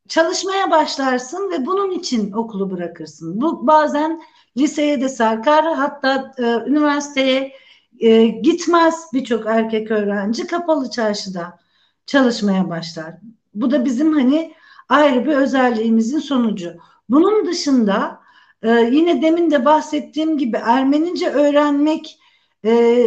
çalışmaya 0.08 0.70
başlarsın 0.70 1.50
ve 1.50 1.66
bunun 1.66 1.90
için 1.90 2.32
okulu 2.32 2.70
bırakırsın. 2.70 3.40
Bu 3.40 3.66
bazen 3.66 4.22
liseye 4.56 5.00
de 5.00 5.08
sarkar 5.08 5.74
hatta 5.74 6.32
e, 6.38 6.42
üniversiteye 6.42 7.52
e, 7.98 8.26
gitmez 8.26 9.06
birçok 9.12 9.46
erkek 9.46 9.90
öğrenci 9.90 10.46
kapalı 10.46 10.90
çarşıda 10.90 11.58
çalışmaya 12.06 12.70
başlar. 12.70 13.14
Bu 13.54 13.70
da 13.70 13.84
bizim 13.84 14.12
hani 14.12 14.54
ayrı 14.88 15.26
bir 15.26 15.32
özelliğimizin 15.32 16.18
sonucu. 16.18 16.72
Bunun 17.08 17.46
dışında 17.46 18.20
e, 18.62 18.70
yine 18.70 19.22
demin 19.22 19.50
de 19.50 19.64
bahsettiğim 19.64 20.38
gibi 20.38 20.56
Ermenice 20.56 21.30
öğrenmek 21.30 22.18
e, 22.64 23.06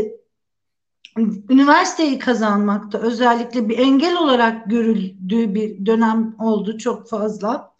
üniversiteyi 1.49 2.19
kazanmakta 2.19 2.97
özellikle 2.97 3.69
bir 3.69 3.79
engel 3.79 4.17
olarak 4.17 4.65
görüldüğü 4.69 5.55
bir 5.55 5.85
dönem 5.85 6.35
oldu 6.39 6.77
çok 6.77 7.09
fazla. 7.09 7.73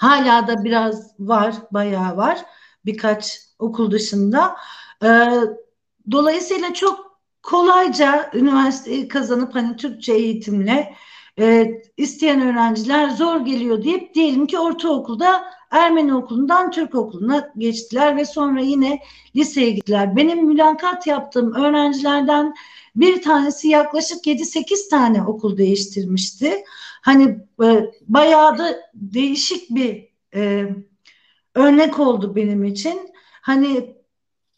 Hala 0.00 0.48
da 0.48 0.64
biraz 0.64 1.14
var, 1.18 1.54
bayağı 1.70 2.16
var 2.16 2.38
birkaç 2.86 3.40
okul 3.58 3.90
dışında. 3.90 4.56
Ee, 5.04 5.30
dolayısıyla 6.10 6.74
çok 6.74 7.20
kolayca 7.42 8.30
üniversiteyi 8.34 9.08
kazanıp 9.08 9.54
hani 9.54 9.76
Türkçe 9.76 10.12
eğitimle 10.12 10.94
e, 11.38 11.70
isteyen 11.96 12.40
öğrenciler 12.40 13.08
zor 13.10 13.40
geliyor 13.40 13.84
deyip 13.84 14.14
diyelim 14.14 14.46
ki 14.46 14.58
ortaokulda 14.58 15.44
Ermeni 15.70 16.14
okulundan 16.14 16.70
Türk 16.70 16.94
okuluna 16.94 17.52
geçtiler 17.58 18.16
ve 18.16 18.24
sonra 18.24 18.60
yine 18.60 19.00
liseye 19.36 19.70
gittiler. 19.70 20.16
Benim 20.16 20.46
mülakat 20.46 21.06
yaptığım 21.06 21.54
öğrencilerden 21.54 22.54
bir 22.96 23.22
tanesi 23.22 23.68
yaklaşık 23.68 24.26
7-8 24.26 24.88
tane 24.90 25.22
okul 25.22 25.56
değiştirmişti. 25.58 26.64
Hani 27.02 27.38
e, 27.64 27.90
bayağı 28.08 28.58
da 28.58 28.76
değişik 28.94 29.70
bir 29.70 30.08
e, 30.34 30.66
örnek 31.54 31.98
oldu 31.98 32.36
benim 32.36 32.64
için. 32.64 33.00
Hani 33.42 33.96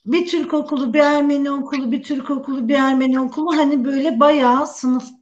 bir 0.07 0.27
Türk 0.27 0.55
okulu, 0.55 0.95
bir 0.95 0.99
Ermeni 0.99 1.51
okulu, 1.51 1.93
bir 1.93 2.03
Türk 2.03 2.31
okulu, 2.31 2.69
bir 2.69 2.75
Ermeni 2.75 3.21
okulu 3.21 3.57
hani 3.57 3.85
böyle 3.85 4.21
bayağı 4.21 4.67
sınıf 4.67 5.18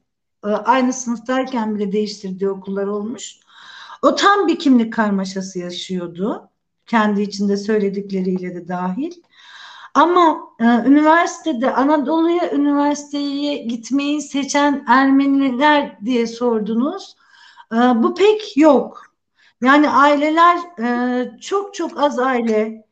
aynı 0.49 0.93
sınıftayken 0.93 1.75
bile 1.75 1.93
değiştirdiği 1.93 2.51
okullar 2.51 2.87
olmuş. 2.87 3.37
O 4.03 4.15
tam 4.15 4.49
bir 4.49 4.59
kimlik 4.59 4.93
karmaşası 4.93 5.59
yaşıyordu. 5.59 6.51
Kendi 6.87 7.23
içinde 7.23 7.57
söyledikleriyle 7.57 8.55
de 8.55 8.69
dahil. 8.69 9.13
Ama 9.95 10.39
e, 10.61 10.65
üniversitede 10.65 11.75
Anadolu'ya 11.75 12.53
üniversiteye 12.53 13.57
gitmeyi 13.57 14.23
seçen 14.23 14.85
Ermeniler 14.89 15.99
diye 16.05 16.27
sordunuz. 16.27 17.17
E, 17.73 17.77
bu 17.77 18.15
pek 18.15 18.57
yok. 18.57 19.03
Yani 19.63 19.91
aileler 19.91 20.59
e, 20.79 21.39
çok 21.41 21.75
çok 21.75 22.03
az 22.03 22.19
aile 22.19 22.87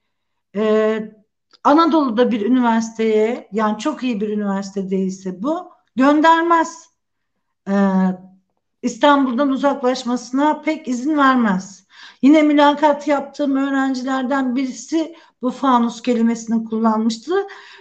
e, 0.57 0.99
Anadolu'da 1.65 2.31
bir 2.31 2.47
üniversiteye 2.47 3.49
yani 3.53 3.79
çok 3.79 4.03
iyi 4.03 4.21
bir 4.21 4.29
üniversite 4.29 4.91
değilse 4.91 5.43
bu 5.43 5.71
göndermez. 5.97 6.94
E, 7.69 7.75
İstanbul'dan 8.83 9.49
uzaklaşmasına 9.49 10.61
pek 10.61 10.89
izin 10.89 11.17
vermez. 11.17 11.85
Yine 12.23 12.43
mülakat 12.43 13.09
yaptığım 13.09 13.57
öğrencilerden 13.57 14.57
birisi 14.57 15.15
bu 15.43 15.51
fanus 15.51 16.03
kelimesini 16.03 16.65
kullanmıştı. 16.65 17.35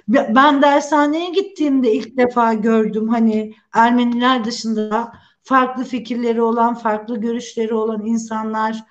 Ben 0.07 0.61
dershaneye 0.61 1.29
gittiğimde 1.29 1.93
ilk 1.93 2.17
defa 2.17 2.53
gördüm 2.53 3.09
hani 3.09 3.53
Ermeniler 3.73 4.45
dışında 4.45 5.13
farklı 5.43 5.83
fikirleri 5.83 6.41
olan, 6.41 6.73
farklı 6.73 7.17
görüşleri 7.17 7.73
olan 7.73 8.05
insanlar 8.05 8.83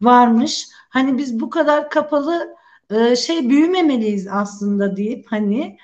varmış. 0.00 0.68
Hani 0.88 1.18
biz 1.18 1.40
bu 1.40 1.50
kadar 1.50 1.90
kapalı 1.90 2.54
e, 2.90 3.16
şey 3.16 3.50
büyümemeliyiz 3.50 4.28
aslında 4.28 4.96
deyip 4.96 5.26
hani 5.30 5.78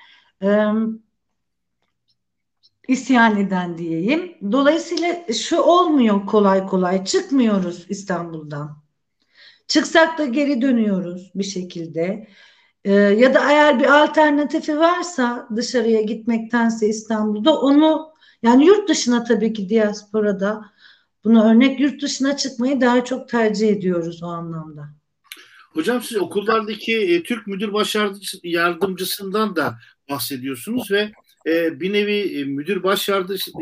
isyan 2.87 3.39
eden 3.39 3.77
diyeyim. 3.77 4.37
Dolayısıyla 4.51 5.33
şu 5.33 5.57
olmuyor 5.57 6.25
kolay 6.25 6.65
kolay. 6.65 7.05
Çıkmıyoruz 7.05 7.85
İstanbul'dan. 7.89 8.83
Çıksak 9.67 10.17
da 10.17 10.25
geri 10.25 10.61
dönüyoruz 10.61 11.31
bir 11.35 11.43
şekilde. 11.43 12.27
Ee, 12.85 12.93
ya 12.93 13.33
da 13.33 13.51
eğer 13.51 13.79
bir 13.79 14.03
alternatifi 14.03 14.79
varsa 14.79 15.47
dışarıya 15.55 16.01
gitmektense 16.01 16.87
İstanbul'da 16.87 17.59
onu 17.59 18.13
yani 18.43 18.65
yurt 18.65 18.89
dışına 18.89 19.23
tabii 19.23 19.53
ki 19.53 19.69
diasporada 19.69 20.65
bunu 21.23 21.51
örnek 21.51 21.79
yurt 21.79 22.01
dışına 22.01 22.37
çıkmayı 22.37 22.81
daha 22.81 23.05
çok 23.05 23.29
tercih 23.29 23.69
ediyoruz 23.69 24.23
o 24.23 24.27
anlamda. 24.27 24.89
Hocam 25.73 26.01
siz 26.01 26.17
okullardaki 26.17 26.97
e, 26.97 27.23
Türk 27.23 27.47
müdür 27.47 27.73
baş 27.73 27.95
yardımcısından 28.43 29.55
da 29.55 29.75
bahsediyorsunuz 30.09 30.91
ve 30.91 31.11
e, 31.47 31.79
bir 31.79 31.93
nevi 31.93 32.39
e, 32.39 32.43
müdür 32.43 32.83
baş 32.83 33.09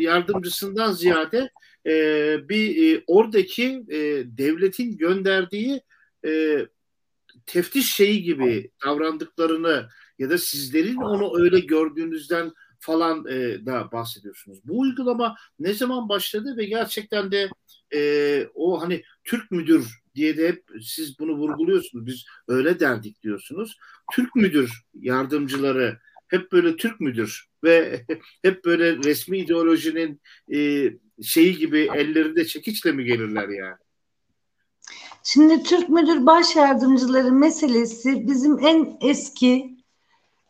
yardımcısından 0.00 0.92
ziyade 0.92 1.50
e, 1.86 2.48
bir 2.48 3.04
oradaki 3.06 3.84
devletin 4.38 4.96
gönderdiği 4.96 5.82
teftiş 7.46 7.94
şeyi 7.94 8.22
gibi 8.22 8.70
davrandıklarını 8.86 9.88
ya 10.18 10.30
da 10.30 10.38
sizlerin 10.38 10.96
onu 10.96 11.40
öyle 11.40 11.60
gördüğünüzden 11.60 12.52
falan 12.78 13.24
da 13.66 13.92
bahsediyorsunuz. 13.92 14.58
Bu 14.64 14.80
uygulama 14.80 15.36
ne 15.58 15.74
zaman 15.74 16.08
başladı 16.08 16.56
ve 16.56 16.64
gerçekten 16.64 17.32
de 17.32 17.48
o 18.54 18.82
hani 18.82 19.02
Türk 19.24 19.50
müdür 19.50 19.86
diye 20.14 20.36
de 20.36 20.48
hep 20.48 20.64
siz 20.82 21.18
bunu 21.18 21.32
vurguluyorsunuz. 21.32 22.06
Biz 22.06 22.24
öyle 22.48 22.80
derdik 22.80 23.22
diyorsunuz. 23.22 23.76
Türk 24.12 24.36
müdür 24.36 24.70
yardımcıları 24.94 25.98
hep 26.28 26.52
böyle 26.52 26.76
Türk 26.76 27.00
müdür 27.00 27.48
ve 27.64 28.04
hep 28.42 28.64
böyle 28.64 28.96
resmi 28.96 29.38
ideolojinin 29.38 30.20
e, 30.54 30.90
şeyi 31.22 31.58
gibi 31.58 31.88
ellerinde 31.94 32.44
çekiçle 32.44 32.92
mi 32.92 33.04
gelirler 33.04 33.48
yani? 33.48 33.76
Şimdi 35.22 35.62
Türk 35.62 35.88
Müdür 35.88 36.26
Baş 36.26 36.56
Yardımcıları 36.56 37.32
meselesi 37.32 38.28
bizim 38.28 38.58
en 38.58 38.96
eski 39.00 39.76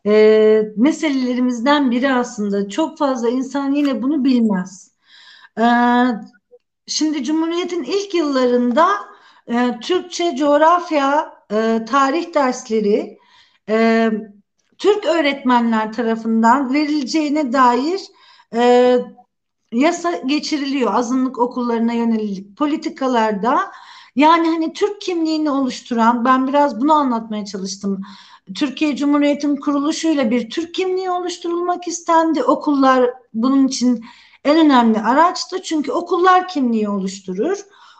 e, 0.06 0.62
meselelerimizden 0.76 1.90
biri 1.90 2.12
aslında. 2.12 2.68
Çok 2.68 2.98
fazla 2.98 3.28
insan 3.28 3.72
yine 3.72 4.02
bunu 4.02 4.24
bilmez. 4.24 4.94
E, 5.58 5.64
şimdi 6.86 7.24
Cumhuriyet'in 7.24 7.82
ilk 7.82 8.14
yıllarında 8.14 8.88
e, 9.46 9.78
Türkçe, 9.82 10.36
coğrafya, 10.36 11.34
e, 11.52 11.84
tarih 11.88 12.34
dersleri 12.34 13.18
e, 13.68 14.10
Türk 14.78 15.04
öğretmenler 15.06 15.92
tarafından 15.92 16.74
verileceğine 16.74 17.52
dair 17.52 18.00
e, 18.54 18.98
yasa 19.72 20.16
geçiriliyor 20.16 20.94
azınlık 20.94 21.38
okullarına 21.38 21.92
yönelik 21.92 22.56
politikalarda. 22.56 23.72
Yani 24.16 24.48
hani 24.48 24.72
Türk 24.72 25.00
kimliğini 25.00 25.50
oluşturan 25.50 26.24
ben 26.24 26.48
biraz 26.48 26.80
bunu 26.80 26.92
anlatmaya 26.92 27.44
çalıştım. 27.44 28.02
Türkiye 28.54 28.96
Cumhuriyeti'nin 28.96 29.56
kuruluşuyla 29.56 30.30
bir 30.30 30.50
Türk 30.50 30.74
kimliği 30.74 31.10
oluşturulmak 31.10 31.88
istendi. 31.88 32.42
Okullar 32.42 33.10
bunun 33.34 33.68
için 33.68 34.04
en 34.44 34.66
önemli 34.66 35.00
araçtı. 35.00 35.62
Çünkü 35.62 35.92
okullar 35.92 36.48
kimliği 36.48 36.88
oluşturur. 36.88 37.58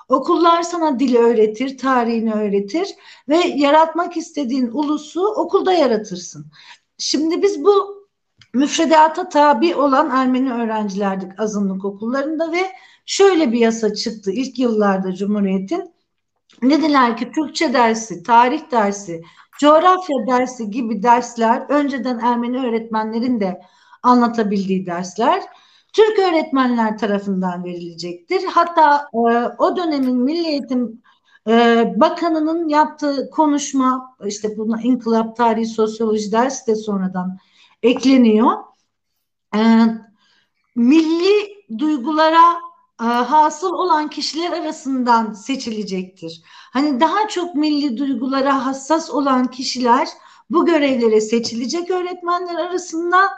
Okullar 0.09 0.62
sana 0.62 0.99
dili 0.99 1.19
öğretir, 1.19 1.79
tarihini 1.79 2.33
öğretir 2.33 2.88
ve 3.29 3.37
yaratmak 3.37 4.17
istediğin 4.17 4.71
ulusu 4.73 5.27
okulda 5.27 5.73
yaratırsın. 5.73 6.47
Şimdi 6.99 7.43
biz 7.43 7.64
bu 7.64 8.05
müfredata 8.55 9.29
tabi 9.29 9.75
olan 9.75 10.11
Ermeni 10.11 10.53
öğrencilerdik 10.53 11.40
azınlık 11.40 11.85
okullarında 11.85 12.53
ve 12.53 12.62
şöyle 13.07 13.53
bir 13.53 13.59
yasa 13.59 13.95
çıktı 13.95 14.31
ilk 14.31 14.59
yıllarda 14.59 15.14
Cumhuriyet'in. 15.14 15.95
Dediler 16.62 17.17
ki 17.17 17.33
Türkçe 17.33 17.73
dersi, 17.73 18.23
tarih 18.23 18.71
dersi, 18.71 19.23
coğrafya 19.61 20.27
dersi 20.27 20.71
gibi 20.71 21.03
dersler 21.03 21.67
önceden 21.69 22.19
Ermeni 22.19 22.67
öğretmenlerin 22.67 23.40
de 23.40 23.61
anlatabildiği 24.03 24.87
dersler 24.87 25.43
Türk 25.94 26.18
öğretmenler 26.18 26.98
tarafından 26.98 27.64
verilecektir. 27.64 28.44
Hatta 28.44 29.09
e, 29.14 29.18
o 29.59 29.76
dönemin 29.76 30.16
Milli 30.16 30.46
Eğitim 30.46 31.02
e, 31.48 31.85
Bakanı'nın 31.96 32.68
yaptığı 32.68 33.30
konuşma 33.30 34.16
işte 34.26 34.59
buna 34.59 34.83
inkılap 34.83 35.37
tarihi 35.37 35.66
sosyoloji 35.66 36.33
dersi 36.33 36.66
de 36.66 36.76
sonradan 36.76 37.38
ekleniyor. 37.83 38.52
E, 39.57 39.61
milli 40.76 41.64
duygulara 41.78 42.61
e, 43.00 43.04
hasıl 43.04 43.72
olan 43.72 44.11
kişiler 44.11 44.52
arasından 44.52 45.33
seçilecektir. 45.33 46.42
Hani 46.72 47.00
daha 47.00 47.28
çok 47.28 47.54
milli 47.54 47.96
duygulara 47.98 48.66
hassas 48.66 49.11
olan 49.11 49.46
kişiler 49.46 50.09
bu 50.50 50.66
görevlere 50.66 51.20
seçilecek 51.20 51.90
öğretmenler 51.90 52.54
arasından 52.54 53.28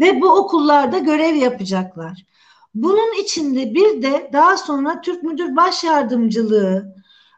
ve 0.00 0.20
bu 0.20 0.28
okullarda 0.28 0.98
görev 0.98 1.34
yapacaklar. 1.34 2.26
Bunun 2.74 3.22
içinde 3.22 3.74
bir 3.74 4.02
de 4.02 4.30
daha 4.32 4.56
sonra 4.56 5.00
Türk 5.00 5.22
Müdür 5.22 5.56
Baş 5.56 5.84
Yardımcılığı 5.84 6.94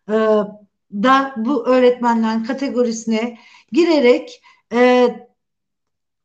e, 0.08 0.14
da 0.92 1.34
bu 1.36 1.66
öğretmenlerin 1.66 2.44
kategorisine 2.44 3.38
girerek 3.72 4.42
e, 4.72 5.08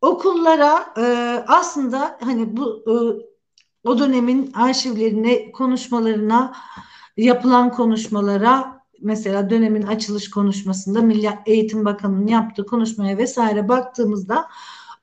okullara 0.01 0.93
e, 0.97 1.03
aslında 1.47 2.17
hani 2.23 2.57
bu 2.57 2.83
e, 2.87 2.93
o 3.89 3.99
dönemin 3.99 4.51
arşivlerine, 4.53 5.51
konuşmalarına, 5.51 6.53
yapılan 7.17 7.71
konuşmalara 7.71 8.83
mesela 9.01 9.49
dönemin 9.49 9.81
açılış 9.81 10.29
konuşmasında 10.29 11.01
Milli 11.01 11.29
Eğitim 11.45 11.85
Bakanı'nın 11.85 12.27
yaptığı 12.27 12.65
konuşmaya 12.65 13.17
vesaire 13.17 13.69
baktığımızda 13.69 14.49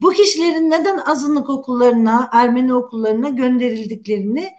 bu 0.02 0.10
kişilerin 0.10 0.70
neden 0.70 0.98
azınlık 0.98 1.50
okullarına, 1.50 2.30
Ermeni 2.32 2.74
okullarına 2.74 3.28
gönderildiklerini 3.28 4.50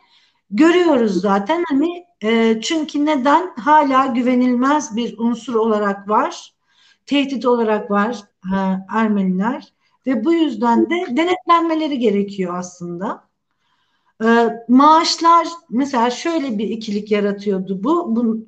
görüyoruz 0.52 1.22
zaten. 1.22 1.64
Hani 1.70 2.06
e, 2.24 2.62
çünkü 2.62 3.06
neden 3.06 3.56
hala 3.56 4.06
güvenilmez 4.06 4.96
bir 4.96 5.18
unsur 5.18 5.56
olarak 5.56 6.10
var, 6.10 6.54
tehdit 7.06 7.46
olarak 7.46 7.92
var 7.92 8.18
e, 8.46 8.58
Ermeniler 8.94 9.74
ve 10.08 10.26
bu 10.26 10.34
yüzden 10.34 10.90
de 10.90 11.18
denetlenmeleri 11.18 12.00
gerekiyor 12.00 12.56
aslında. 12.58 13.24
E, 14.24 14.50
maaşlar 14.68 15.48
mesela 15.70 16.10
şöyle 16.10 16.58
bir 16.58 16.68
ikilik 16.68 17.12
yaratıyordu 17.12 17.84
bu. 17.84 18.16
bu 18.16 18.46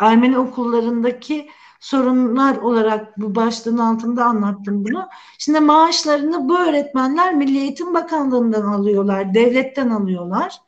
Ermeni 0.00 0.38
okullarındaki 0.38 1.48
sorunlar 1.80 2.56
olarak 2.56 3.18
bu 3.18 3.34
başlığın 3.34 3.78
altında 3.78 4.24
anlattım 4.24 4.84
bunu. 4.84 5.08
Şimdi 5.38 5.60
maaşlarını 5.60 6.48
bu 6.48 6.58
öğretmenler 6.58 7.34
Milli 7.34 7.58
Eğitim 7.58 7.94
Bakanlığı'ndan 7.94 8.62
alıyorlar, 8.62 9.34
devletten 9.34 9.90
alıyorlar. 9.90 10.60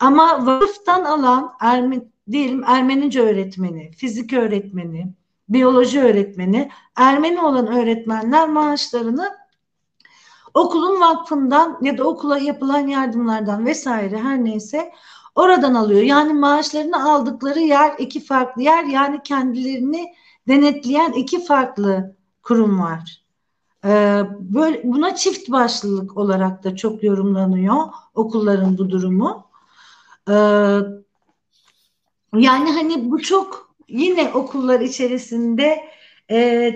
Ama 0.00 0.46
vakıftan 0.46 1.04
alan 1.04 1.52
Ermen, 1.60 2.10
diyelim 2.30 2.64
Ermenice 2.64 3.20
öğretmeni, 3.20 3.90
fizik 3.92 4.32
öğretmeni, 4.32 5.14
biyoloji 5.48 6.00
öğretmeni, 6.00 6.70
Ermeni 6.96 7.40
olan 7.40 7.66
öğretmenler 7.66 8.48
maaşlarını 8.48 9.36
okulun 10.54 11.00
vakfından 11.00 11.78
ya 11.82 11.98
da 11.98 12.04
okula 12.04 12.38
yapılan 12.38 12.86
yardımlardan 12.86 13.66
vesaire 13.66 14.18
her 14.18 14.44
neyse 14.44 14.92
oradan 15.34 15.74
alıyor. 15.74 16.02
Yani 16.02 16.32
maaşlarını 16.32 17.12
aldıkları 17.12 17.60
yer 17.60 17.94
iki 17.98 18.24
farklı 18.24 18.62
yer 18.62 18.84
yani 18.84 19.22
kendilerini 19.22 20.14
denetleyen 20.48 21.12
iki 21.12 21.44
farklı 21.44 22.16
kurum 22.42 22.80
var. 22.80 23.22
Ee, 23.84 24.22
böyle 24.40 24.80
buna 24.84 25.14
çift 25.14 25.50
başlılık 25.50 26.16
olarak 26.16 26.64
da 26.64 26.76
çok 26.76 27.02
yorumlanıyor 27.02 27.76
okulların 28.14 28.78
bu 28.78 28.90
durumu. 28.90 29.46
Ee, 30.28 30.32
yani 32.34 32.72
hani 32.72 33.10
bu 33.10 33.18
çok 33.22 33.74
yine 33.88 34.32
okullar 34.34 34.80
içerisinde 34.80 35.84
e, 36.30 36.72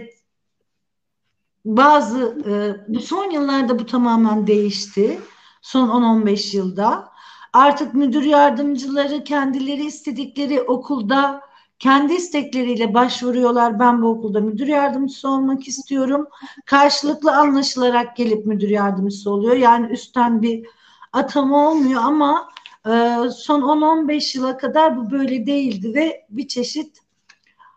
bazı 1.65 2.39
e, 2.47 2.53
bu 2.95 3.01
son 3.01 3.31
yıllarda 3.31 3.79
bu 3.79 3.87
tamamen 3.87 4.47
değişti. 4.47 5.21
Son 5.63 5.89
10-15 5.89 6.57
yılda. 6.57 7.11
Artık 7.53 7.95
müdür 7.95 8.23
yardımcıları 8.23 9.25
kendileri 9.25 9.85
istedikleri 9.85 10.63
okulda 10.63 11.41
kendi 11.81 12.15
istekleriyle 12.15 12.95
başvuruyorlar. 12.95 13.79
Ben 13.79 14.03
bu 14.03 14.09
okulda 14.09 14.41
müdür 14.41 14.67
yardımcısı 14.67 15.29
olmak 15.29 15.69
istiyorum. 15.69 16.27
Karşılıklı 16.67 17.37
anlaşılarak 17.37 18.17
gelip 18.17 18.47
müdür 18.47 18.69
yardımcısı 18.69 19.31
oluyor. 19.31 19.57
Yani 19.57 19.93
üstten 19.93 20.43
bir 20.43 20.67
atama 21.13 21.71
olmuyor 21.71 22.03
ama 22.05 22.49
e, 22.87 22.91
son 23.37 23.63
10-15 23.63 24.39
yıla 24.39 24.57
kadar 24.57 24.97
bu 24.97 25.11
böyle 25.11 25.47
değildi 25.47 25.95
ve 25.95 26.27
bir 26.31 26.49
çeşit 26.49 26.99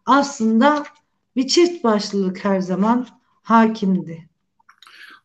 aslında 0.06 0.84
bir 1.36 1.48
çift 1.48 1.84
başlılık 1.84 2.46
her 2.46 2.60
zaman 2.60 3.08
hakimdi. 3.44 4.30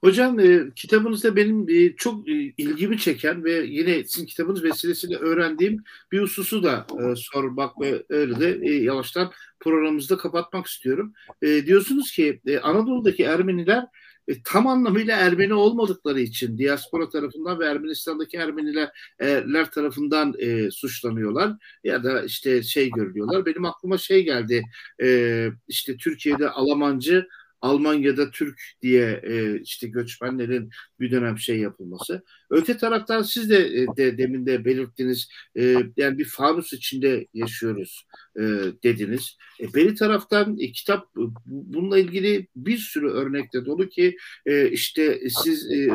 Hocam 0.00 0.40
e, 0.40 0.60
kitabınızda 0.76 1.36
benim 1.36 1.68
e, 1.68 1.96
çok 1.96 2.28
e, 2.28 2.32
ilgimi 2.32 2.98
çeken 2.98 3.44
ve 3.44 3.52
yine 3.52 4.04
sizin 4.04 4.26
kitabınız 4.26 4.64
vesilesiyle 4.64 5.16
öğrendiğim 5.16 5.84
bir 6.12 6.20
hususu 6.20 6.62
da 6.62 6.86
e, 7.00 7.16
sormak 7.16 7.80
ve 7.80 8.04
öyle 8.08 8.40
de 8.40 8.60
e, 8.62 8.74
yavaştan 8.74 9.32
programımızda 9.60 10.16
kapatmak 10.16 10.66
istiyorum. 10.66 11.12
E, 11.42 11.66
diyorsunuz 11.66 12.12
ki 12.12 12.40
e, 12.46 12.58
Anadolu'daki 12.58 13.22
Ermeniler 13.22 13.84
e, 14.28 14.42
tam 14.42 14.66
anlamıyla 14.66 15.16
Ermeni 15.16 15.54
olmadıkları 15.54 16.20
için 16.20 16.58
diaspora 16.58 17.08
tarafından 17.08 17.58
ve 17.58 17.66
Ermenistan'daki 17.66 18.36
Ermeniler 18.36 19.70
tarafından 19.70 20.34
e, 20.38 20.70
suçlanıyorlar 20.70 21.52
ya 21.84 22.04
da 22.04 22.22
işte 22.22 22.62
şey 22.62 22.90
görülüyorlar. 22.90 23.46
Benim 23.46 23.64
aklıma 23.64 23.98
şey 23.98 24.24
geldi 24.24 24.64
e, 25.02 25.48
işte 25.68 25.96
Türkiye'de 25.96 26.50
Almancı 26.50 27.28
Almanya'da 27.60 28.30
Türk 28.30 28.62
diye 28.82 29.20
e, 29.24 29.60
işte 29.60 29.88
göçmenlerin 29.88 30.70
bir 31.00 31.10
dönem 31.10 31.38
şey 31.38 31.58
yapılması. 31.60 32.22
Öte 32.50 32.76
taraftan 32.76 33.22
siz 33.22 33.50
de, 33.50 33.56
e, 33.56 33.86
de 33.96 34.18
demin 34.18 34.46
de 34.46 34.64
belirttiniz 34.64 35.28
e, 35.58 35.76
yani 35.96 36.18
bir 36.18 36.24
fanus 36.24 36.72
içinde 36.72 37.26
yaşıyoruz 37.34 38.04
e, 38.36 38.42
dediniz. 38.82 39.36
E, 39.60 39.74
beri 39.74 39.94
taraftan 39.94 40.58
e, 40.58 40.72
kitap 40.72 41.08
bununla 41.46 41.98
ilgili 41.98 42.48
bir 42.56 42.78
sürü 42.78 43.10
örnekte 43.10 43.64
dolu 43.64 43.88
ki 43.88 44.16
e, 44.46 44.70
işte 44.70 45.20
siz 45.42 45.70
e, 45.72 45.88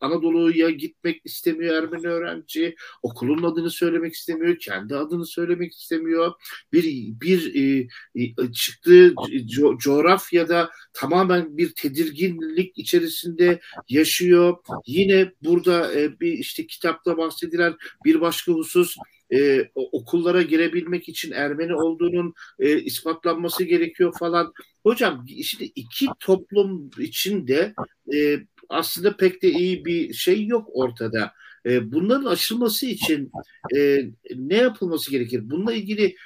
Anadolu'ya 0.00 0.70
gitmek 0.70 1.20
istemiyor 1.24 1.82
Ermeni 1.82 2.06
öğrenci, 2.06 2.74
okulun 3.02 3.42
adını 3.42 3.70
söylemek 3.70 4.14
istemiyor, 4.14 4.56
kendi 4.58 4.96
adını 4.96 5.26
söylemek 5.26 5.72
istemiyor. 5.72 6.32
Bir 6.72 6.84
bir 7.20 7.54
e, 7.54 7.88
e, 8.14 8.52
çıktığı 8.52 9.14
co 9.46 9.78
coğrafyada 9.78 10.70
tamamen 10.92 11.56
bir 11.56 11.74
tedirginlik 11.74 12.78
içerisinde 12.78 13.60
yaşıyor. 13.88 14.56
Yine 14.86 15.32
burada 15.42 15.81
e, 15.92 16.20
bir 16.20 16.32
işte 16.32 16.66
kitapta 16.66 17.16
bahsedilen 17.18 17.74
bir 18.04 18.20
başka 18.20 18.52
husus 18.52 18.96
e, 19.32 19.70
okullara 19.74 20.42
girebilmek 20.42 21.08
için 21.08 21.32
Ermeni 21.32 21.74
olduğunun 21.74 22.34
e, 22.58 22.80
ispatlanması 22.80 23.64
gerekiyor 23.64 24.12
falan. 24.18 24.52
Hocam 24.82 25.24
şimdi 25.44 25.64
iki 25.64 26.06
toplum 26.20 26.90
içinde 26.98 27.74
e, 28.14 28.38
aslında 28.68 29.16
pek 29.16 29.42
de 29.42 29.50
iyi 29.50 29.84
bir 29.84 30.12
şey 30.12 30.46
yok 30.46 30.68
ortada. 30.72 31.32
E, 31.66 31.92
bunların 31.92 32.24
aşılması 32.24 32.86
için 32.86 33.30
e, 33.76 34.04
ne 34.36 34.56
yapılması 34.56 35.10
gerekir? 35.10 35.50
Bununla 35.50 35.72
ilgili 35.72 36.16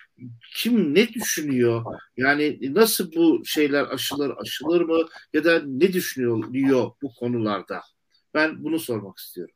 kim 0.57 0.95
ne 0.95 1.09
düşünüyor? 1.09 1.85
Yani 2.17 2.59
nasıl 2.75 3.13
bu 3.13 3.43
şeyler 3.45 3.85
aşılır, 3.85 4.33
aşılır 4.37 4.81
mı? 4.81 5.09
Ya 5.33 5.45
da 5.45 5.63
ne 5.67 5.93
düşünüyor 5.93 6.91
bu 7.03 7.15
konularda? 7.15 7.81
Ben 8.37 8.65
bunu 8.65 8.79
sormak 8.79 9.19
istiyorum. 9.19 9.55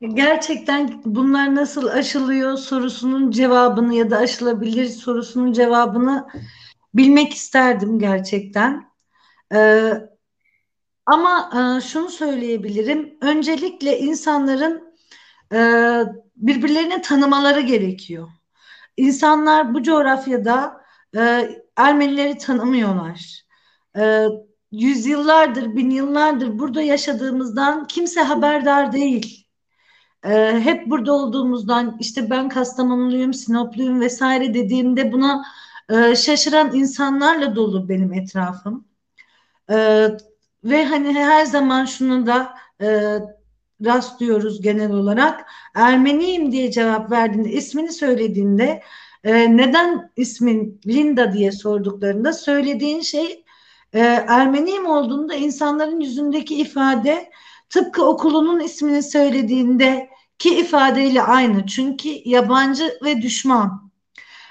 Gerçekten 0.00 1.02
bunlar 1.04 1.54
nasıl 1.54 1.86
aşılıyor 1.86 2.56
sorusunun 2.56 3.30
cevabını 3.30 3.94
ya 3.94 4.10
da 4.10 4.18
aşılabilir 4.18 4.86
sorusunun 4.86 5.52
cevabını 5.52 6.28
bilmek 6.94 7.34
isterdim 7.34 7.98
gerçekten. 7.98 8.90
Ee, 9.54 9.92
ama 11.06 11.50
e, 11.54 11.80
şunu 11.80 12.08
söyleyebilirim. 12.08 13.18
Öncelikle 13.22 13.98
insanların 13.98 14.94
e, 15.52 15.58
birbirlerini 16.36 17.02
tanımaları 17.02 17.60
gerekiyor. 17.60 18.28
İnsanlar 18.96 19.74
bu 19.74 19.82
coğrafyada 19.82 20.84
e, 21.16 21.50
Ermenileri 21.76 22.38
tanımıyorlar. 22.38 23.42
E, 23.98 24.26
yüzyıllardır, 24.72 25.76
bin 25.76 25.90
yıllardır 25.90 26.58
burada 26.58 26.82
yaşadığımızdan 26.82 27.86
kimse 27.86 28.20
haberdar 28.20 28.92
değil. 28.92 29.46
E, 30.24 30.60
hep 30.60 30.86
burada 30.86 31.12
olduğumuzdan 31.12 31.96
işte 32.00 32.30
ben 32.30 32.48
Kastamonuluyum, 32.48 33.34
Sinopluyum 33.34 34.00
vesaire 34.00 34.54
dediğimde 34.54 35.12
buna 35.12 35.44
e, 35.90 36.16
şaşıran 36.16 36.74
insanlarla 36.74 37.56
dolu 37.56 37.88
benim 37.88 38.12
etrafım. 38.12 38.84
E, 39.70 40.08
ve 40.64 40.84
hani 40.84 41.14
her 41.14 41.44
zaman 41.46 41.84
şunu 41.84 42.26
da 42.26 42.54
e, 42.80 43.18
rastlıyoruz 43.84 44.62
genel 44.62 44.92
olarak. 44.92 45.50
Ermeniyim 45.74 46.52
diye 46.52 46.70
cevap 46.70 47.10
verdiğinde, 47.10 47.50
ismini 47.52 47.92
söylediğinde 47.92 48.82
e, 49.24 49.56
neden 49.56 50.10
ismin 50.16 50.80
Linda 50.86 51.32
diye 51.32 51.52
sorduklarında 51.52 52.32
söylediğin 52.32 53.00
şey 53.00 53.44
e, 53.92 53.98
Ermeniyim 54.28 54.86
olduğunda 54.86 55.34
insanların 55.34 56.00
yüzündeki 56.00 56.54
ifade 56.54 57.30
tıpkı 57.68 58.04
okulunun 58.06 58.60
ismini 58.60 59.02
söylediğinde 59.02 60.08
ki 60.38 60.58
ifadeyle 60.58 61.22
aynı. 61.22 61.66
Çünkü 61.66 62.08
yabancı 62.24 62.98
ve 63.04 63.22
düşman. 63.22 63.90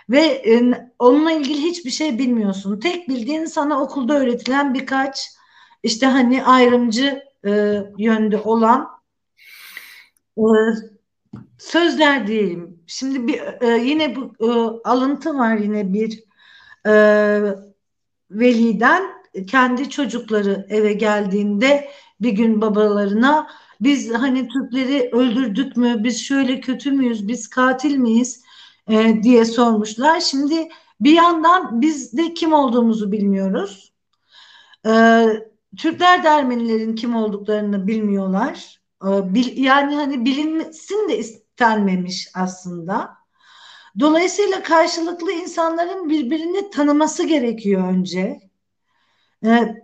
Ve 0.09 0.21
e, 0.21 0.61
onunla 0.99 1.31
ilgili 1.31 1.61
hiçbir 1.61 1.89
şey 1.89 2.19
bilmiyorsun. 2.19 2.79
Tek 2.79 3.09
bildiğin 3.09 3.45
sana 3.45 3.81
okulda 3.81 4.19
öğretilen 4.19 4.73
birkaç 4.73 5.27
işte 5.83 6.05
hani 6.05 6.43
ayrımcı 6.43 7.23
e, 7.45 7.83
yönde 7.97 8.37
olan 8.37 8.87
e, 10.37 10.45
sözler 11.57 12.27
diyeyim. 12.27 12.83
Şimdi 12.87 13.27
bir 13.27 13.41
e, 13.61 13.77
yine 13.77 14.15
bu 14.15 14.33
e, 14.39 14.49
alıntı 14.89 15.37
var 15.37 15.57
yine 15.57 15.93
bir 15.93 16.23
e, 16.85 16.93
veliden 18.31 19.16
kendi 19.47 19.89
çocukları 19.89 20.65
eve 20.69 20.93
geldiğinde 20.93 21.89
bir 22.21 22.31
gün 22.31 22.61
babalarına 22.61 23.47
biz 23.81 24.13
hani 24.13 24.47
Türkleri 24.47 25.09
öldürdük 25.11 25.77
mü 25.77 25.95
biz 26.03 26.23
şöyle 26.23 26.59
kötü 26.59 26.91
müyüz 26.91 27.27
biz 27.27 27.47
katil 27.49 27.97
miyiz 27.97 28.43
e, 28.89 29.23
diye 29.23 29.45
sormuşlar. 29.45 30.19
Şimdi 30.19 30.69
bir 31.01 31.11
yandan 31.11 31.81
biz 31.81 32.17
de 32.17 32.33
kim 32.33 32.53
olduğumuzu 32.53 33.11
bilmiyoruz. 33.11 33.93
E, 34.85 35.25
Türkler 35.77 36.23
de 36.23 36.27
Ermenilerin 36.27 36.95
kim 36.95 37.15
olduklarını 37.15 37.87
bilmiyorlar. 37.87 38.77
Ee, 39.05 39.41
yani 39.55 39.95
hani 39.95 40.25
bilinsin 40.25 41.09
de 41.09 41.17
istenmemiş 41.17 42.29
aslında. 42.33 43.17
Dolayısıyla 43.99 44.63
karşılıklı 44.63 45.31
insanların 45.31 46.09
birbirini 46.09 46.69
tanıması 46.69 47.27
gerekiyor 47.27 47.87
önce. 47.87 48.39
Ee, 49.45 49.75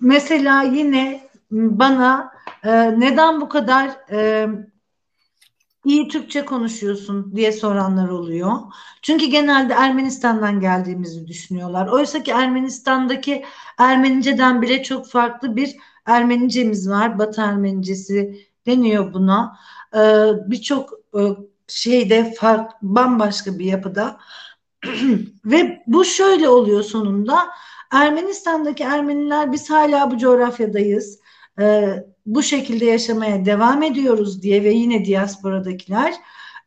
mesela 0.00 0.62
yine 0.62 1.28
bana 1.50 2.32
e, 2.64 3.00
neden 3.00 3.40
bu 3.40 3.48
kadar 3.48 3.90
e, 4.10 4.48
iyi 5.84 6.08
Türkçe 6.08 6.44
konuşuyorsun 6.44 7.36
diye 7.36 7.52
soranlar 7.52 8.08
oluyor. 8.08 8.52
Çünkü 9.02 9.26
genelde 9.26 9.72
Ermenistan'dan 9.72 10.60
geldiğimizi 10.60 11.26
düşünüyorlar. 11.26 11.86
Oysa 11.86 12.22
ki 12.22 12.30
Ermenistan'daki 12.30 13.44
Ermeniceden 13.78 14.62
bile 14.62 14.82
çok 14.82 15.08
farklı 15.08 15.56
bir 15.56 15.76
Ermenicemiz 16.06 16.88
var. 16.88 17.18
Batı 17.18 17.40
Ermenicesi 17.40 18.46
deniyor 18.66 19.12
buna. 19.12 19.58
Ee, 19.96 20.26
Birçok 20.46 20.90
e, 21.14 21.20
şeyde 21.68 22.34
fark, 22.34 22.70
bambaşka 22.82 23.58
bir 23.58 23.64
yapıda. 23.64 24.18
Ve 25.44 25.82
bu 25.86 26.04
şöyle 26.04 26.48
oluyor 26.48 26.82
sonunda. 26.82 27.48
Ermenistan'daki 27.92 28.82
Ermeniler 28.82 29.52
biz 29.52 29.70
hala 29.70 30.10
bu 30.10 30.18
coğrafyadayız. 30.18 31.20
Ee, 31.60 32.04
bu 32.26 32.42
şekilde 32.42 32.84
yaşamaya 32.84 33.44
devam 33.44 33.82
ediyoruz 33.82 34.42
diye 34.42 34.64
ve 34.64 34.72
yine 34.72 35.04
diasporadakiler 35.04 36.14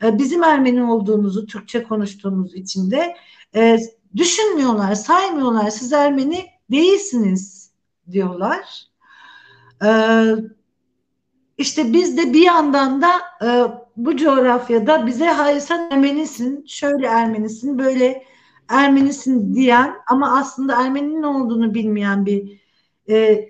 e, 0.04 0.18
bizim 0.18 0.44
Ermeni 0.44 0.84
olduğumuzu 0.84 1.46
Türkçe 1.46 1.84
konuştuğumuz 1.84 2.56
için 2.56 2.92
de 2.92 3.16
e, 3.56 3.78
düşünmüyorlar, 4.16 4.96
saymıyorlar. 4.96 5.70
Siz 5.70 5.94
Ermeni 5.94 6.46
değilsiniz 6.72 7.72
diyorlar. 8.12 8.86
E, 9.86 9.90
işte 11.58 11.94
biz 11.94 12.18
de 12.18 12.34
bir 12.34 12.42
yandan 12.42 13.02
da 13.02 13.10
bu 13.98 14.18
coğrafyada 14.18 15.08
bize 15.08 15.26
hayır 15.26 15.60
sen 15.60 15.90
Ermenisin, 15.92 16.66
şöyle 16.68 17.08
Ermenisin, 17.08 17.80
böyle 17.80 18.24
Ermenisin 18.70 19.56
diyen 19.56 19.96
ama 20.08 20.38
aslında 20.38 20.82
Ermeninin 20.82 21.24
olduğunu 21.24 21.74
bilmeyen 21.74 22.26
bir 22.26 22.62
e, 23.10 23.50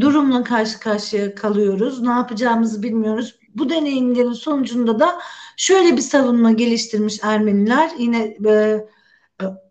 durumla 0.00 0.44
karşı 0.44 0.80
karşıya 0.80 1.34
kalıyoruz. 1.34 2.02
Ne 2.02 2.10
yapacağımızı 2.10 2.82
bilmiyoruz. 2.82 3.38
Bu 3.54 3.70
deneyimlerin 3.70 4.32
sonucunda 4.32 5.00
da 5.00 5.18
şöyle 5.56 5.96
bir 5.96 6.02
savunma 6.02 6.52
geliştirmiş 6.52 7.20
Ermeniler. 7.22 7.90
Yine 7.98 8.36
e, 8.46 8.76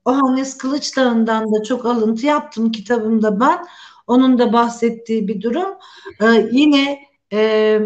Ohannes 0.06 0.58
Kılıçdağ'ından 0.58 1.54
da 1.54 1.64
çok 1.64 1.86
alıntı 1.86 2.26
yaptım 2.26 2.72
kitabımda 2.72 3.40
ben. 3.40 3.66
Onun 4.08 4.40
da 4.40 4.54
bahsettiği 4.54 5.28
bir 5.28 5.42
durum. 5.42 5.78
E, 6.22 6.50
yine 6.52 7.00
e, 7.34 7.80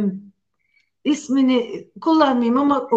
ismini 1.03 1.87
kullanmayayım 2.01 2.57
ama 2.57 2.87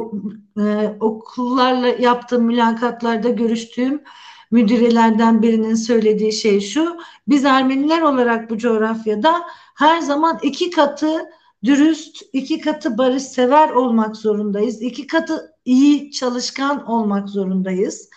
e, 0.59 0.97
okullarla 1.01 1.89
yaptığım 1.89 2.45
mülakatlarda 2.45 3.29
görüştüğüm 3.29 4.03
müdirelerden 4.51 5.43
birinin 5.43 5.75
söylediği 5.75 6.33
şey 6.33 6.61
şu. 6.61 6.97
Biz 7.29 7.45
Ermeniler 7.45 8.03
olarak 8.03 8.51
bu 8.51 8.59
coğrafyada 8.59 9.43
her 9.75 10.01
zaman 10.01 10.39
iki 10.43 10.71
katı 10.71 11.31
dürüst, 11.65 12.23
iki 12.33 12.61
katı 12.61 12.99
barışsever 12.99 13.71
olmak 13.71 14.17
zorundayız. 14.17 14.83
İki 14.83 15.07
katı 15.07 15.55
iyi 15.65 16.11
çalışkan 16.11 16.87
olmak 16.87 17.29
zorundayız. 17.29 18.11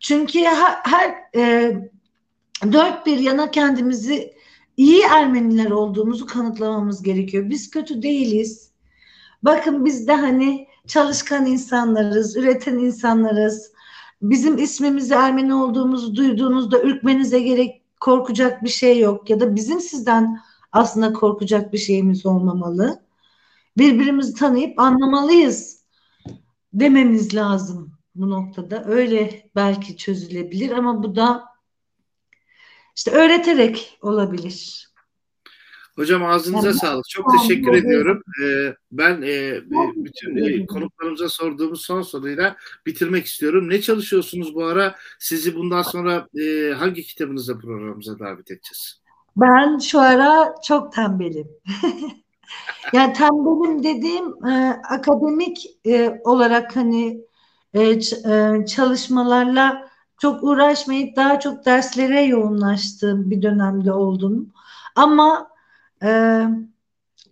Çünkü 0.00 0.38
her, 0.40 0.76
her 0.84 1.14
e, 1.34 1.72
dört 2.72 3.06
bir 3.06 3.18
yana 3.18 3.50
kendimizi 3.50 4.34
iyi 4.76 5.02
Ermeniler 5.02 5.70
olduğumuzu 5.70 6.26
kanıtlamamız 6.26 7.02
gerekiyor. 7.02 7.50
Biz 7.50 7.70
kötü 7.70 8.02
değiliz. 8.02 8.71
Bakın 9.42 9.84
biz 9.84 10.08
de 10.08 10.14
hani 10.14 10.68
çalışkan 10.86 11.46
insanlarız, 11.46 12.36
üreten 12.36 12.78
insanlarız 12.78 13.72
bizim 14.22 14.58
ismimizi 14.58 15.14
Ermeni 15.14 15.54
olduğumuzu 15.54 16.16
duyduğunuzda 16.16 16.82
ürkmenize 16.82 17.40
gerek 17.40 17.82
korkacak 18.00 18.64
bir 18.64 18.68
şey 18.68 19.00
yok 19.00 19.30
ya 19.30 19.40
da 19.40 19.54
bizim 19.54 19.80
sizden 19.80 20.40
aslında 20.72 21.12
korkacak 21.12 21.72
bir 21.72 21.78
şeyimiz 21.78 22.26
olmamalı. 22.26 23.02
Birbirimizi 23.78 24.34
tanıyıp 24.34 24.78
anlamalıyız 24.80 25.84
dememiz 26.72 27.34
lazım 27.34 27.92
bu 28.14 28.30
noktada. 28.30 28.84
Öyle 28.84 29.50
belki 29.56 29.96
çözülebilir 29.96 30.70
ama 30.70 31.02
bu 31.02 31.16
da 31.16 31.44
işte 32.96 33.10
öğreterek 33.10 33.98
olabilir. 34.02 34.91
Hocam 35.96 36.24
ağzınıza 36.24 36.72
sağlık. 36.72 37.08
Çok 37.08 37.26
teşekkür 37.40 37.72
ediyorum. 37.72 38.22
Ee, 38.44 38.74
ben 38.92 39.22
e, 39.22 39.60
bütün 39.96 40.36
e, 40.36 40.66
konuklarımıza 40.66 41.28
sorduğumuz 41.28 41.80
son 41.80 42.02
soruyla 42.02 42.56
bitirmek 42.86 43.26
istiyorum. 43.26 43.68
Ne 43.68 43.80
çalışıyorsunuz 43.80 44.54
bu 44.54 44.64
ara? 44.64 44.94
Sizi 45.18 45.56
bundan 45.56 45.82
sonra 45.82 46.28
e, 46.42 46.72
hangi 46.72 47.02
kitabınızla 47.02 47.58
programımıza 47.58 48.18
davet 48.18 48.50
edeceğiz? 48.50 49.02
Ben 49.36 49.78
şu 49.78 50.00
ara 50.00 50.54
çok 50.64 50.92
tembelim. 50.92 51.48
yani 52.92 53.12
tembelim 53.12 53.82
dediğim 53.82 54.46
e, 54.46 54.80
akademik 54.90 55.66
e, 55.86 56.20
olarak 56.24 56.76
hani 56.76 57.20
e, 57.74 57.80
e, 57.80 58.66
çalışmalarla 58.66 59.88
çok 60.18 60.42
uğraşmayıp 60.42 61.16
daha 61.16 61.40
çok 61.40 61.66
derslere 61.66 62.22
yoğunlaştığım 62.22 63.30
bir 63.30 63.42
dönemde 63.42 63.92
oldum. 63.92 64.52
Ama 64.96 65.51
e, 66.02 66.42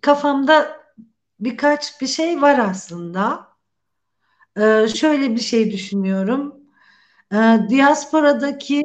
kafamda 0.01 0.81
birkaç 1.39 2.01
bir 2.01 2.07
şey 2.07 2.41
var 2.41 2.59
aslında. 2.59 3.47
E, 4.57 4.87
şöyle 4.87 5.35
bir 5.35 5.41
şey 5.41 5.71
düşünüyorum. 5.71 6.55
E, 7.33 7.37
diasporadaki 7.69 8.83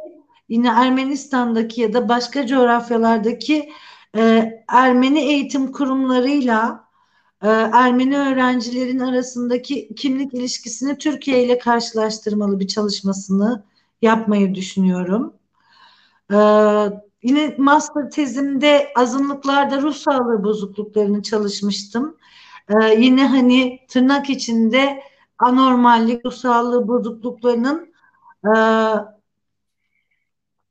yine 0.48 0.68
Ermenistan'daki 0.68 1.80
ya 1.80 1.92
da 1.92 2.08
başka 2.08 2.46
coğrafyalardaki 2.46 3.72
e, 4.16 4.52
Ermeni 4.68 5.20
eğitim 5.20 5.72
kurumlarıyla 5.72 6.88
e, 7.42 7.48
Ermeni 7.48 8.18
öğrencilerin 8.18 8.98
arasındaki 8.98 9.94
kimlik 9.94 10.34
ilişkisini 10.34 10.98
Türkiye 10.98 11.44
ile 11.44 11.58
karşılaştırmalı 11.58 12.60
bir 12.60 12.66
çalışmasını 12.68 13.64
yapmayı 14.02 14.54
düşünüyorum. 14.54 15.34
E, 16.32 16.36
yine 17.26 17.54
master 17.58 18.10
tezimde 18.10 18.92
azınlıklarda 18.96 19.82
ruh 19.82 19.94
sağlığı 19.94 20.44
bozukluklarını 20.44 21.22
çalışmıştım. 21.22 22.16
E, 22.68 22.94
yine 22.94 23.26
hani 23.26 23.80
tırnak 23.88 24.30
içinde 24.30 25.02
anormallik, 25.38 26.26
ruh 26.26 26.32
sağlığı 26.32 26.88
bozukluklarının 26.88 27.92
e, 28.44 28.52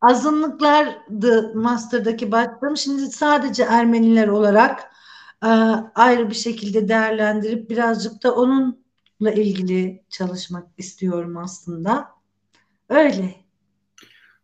azınlıklardı 0.01 1.55
master'daki 1.55 2.31
baktığım. 2.31 2.77
Şimdi 2.77 3.07
sadece 3.07 3.63
Ermeniler 3.63 4.27
olarak 4.27 4.91
e, 5.43 5.47
ayrı 5.95 6.29
bir 6.29 6.35
şekilde 6.35 6.87
değerlendirip 6.87 7.69
birazcık 7.69 8.23
da 8.23 8.35
onunla 8.35 9.31
ilgili 9.35 10.03
çalışmak 10.09 10.67
istiyorum 10.77 11.37
aslında. 11.37 12.11
Öyle. 12.89 13.44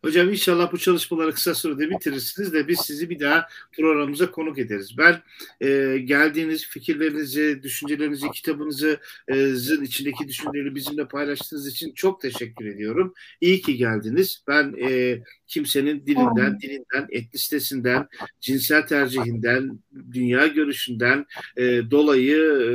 Hocam 0.03 0.29
inşallah 0.29 0.71
bu 0.71 0.77
çalışmaları 0.77 1.33
kısa 1.33 1.55
sürede 1.55 1.89
bitirirsiniz 1.89 2.53
de 2.53 2.67
biz 2.67 2.79
sizi 2.79 3.09
bir 3.09 3.19
daha 3.19 3.47
programımıza 3.71 4.31
konuk 4.31 4.59
ederiz. 4.59 4.97
Ben 4.97 5.21
e, 5.61 5.97
geldiğiniz 5.97 6.65
fikirlerinizi, 6.67 7.63
düşüncelerinizi, 7.63 8.31
kitabınızın 8.31 8.97
e, 9.27 9.83
içindeki 9.83 10.27
düşünceleri 10.27 10.75
bizimle 10.75 11.07
paylaştığınız 11.07 11.67
için 11.67 11.93
çok 11.93 12.21
teşekkür 12.21 12.65
ediyorum. 12.65 13.13
İyi 13.41 13.61
ki 13.61 13.77
geldiniz. 13.77 14.43
Ben 14.47 14.75
e, 14.89 15.21
kimsenin 15.47 16.05
dilinden, 16.05 16.59
dilinden, 16.59 17.07
etnisitesinden, 17.09 18.07
cinsel 18.39 18.87
tercihinden, 18.87 19.79
dünya 20.11 20.47
görüşünden 20.47 21.25
e, 21.57 21.91
dolayı 21.91 22.37
e, 22.37 22.71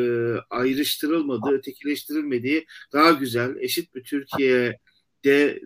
ayrıştırılmadığı, 0.50 1.54
ötekileştirilmediği 1.54 2.66
daha 2.92 3.10
güzel, 3.10 3.56
eşit 3.60 3.94
bir 3.94 4.04
Türkiye'de 4.04 4.78
de 5.24 5.60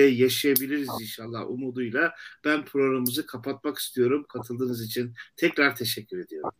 yaşayabiliriz 0.00 0.88
inşallah 1.00 1.50
umuduyla. 1.50 2.14
Ben 2.44 2.64
programımızı 2.64 3.26
kapatmak 3.26 3.78
istiyorum. 3.78 4.26
Katıldığınız 4.28 4.86
için 4.86 5.14
tekrar 5.36 5.76
teşekkür 5.76 6.18
ediyorum. 6.18 6.50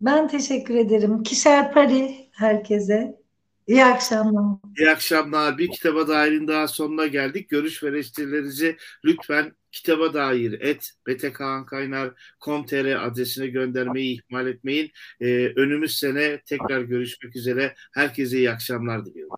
Ben 0.00 0.28
teşekkür 0.28 0.74
ederim. 0.74 1.22
Kişer 1.22 1.72
Pari 1.72 2.28
herkese. 2.32 3.20
İyi 3.66 3.84
akşamlar. 3.84 4.58
İyi 4.78 4.90
akşamlar. 4.90 5.58
Bir 5.58 5.70
kitaba 5.70 6.08
dairin 6.08 6.48
daha 6.48 6.68
sonuna 6.68 7.06
geldik. 7.06 7.48
Görüş 7.48 7.82
ve 7.82 7.88
eleştirilerinizi 7.88 8.76
lütfen 9.04 9.52
kitaba 9.72 10.14
dair 10.14 10.52
et 10.52 10.90
btkankaynar.com.tr 11.06 13.06
adresine 13.06 13.46
göndermeyi 13.46 14.20
ihmal 14.20 14.46
etmeyin. 14.46 14.90
Ee, 15.20 15.52
önümüz 15.56 15.98
sene 15.98 16.40
tekrar 16.46 16.80
görüşmek 16.80 17.36
üzere. 17.36 17.74
Herkese 17.92 18.38
iyi 18.38 18.50
akşamlar 18.50 19.06
diliyorum. 19.06 19.36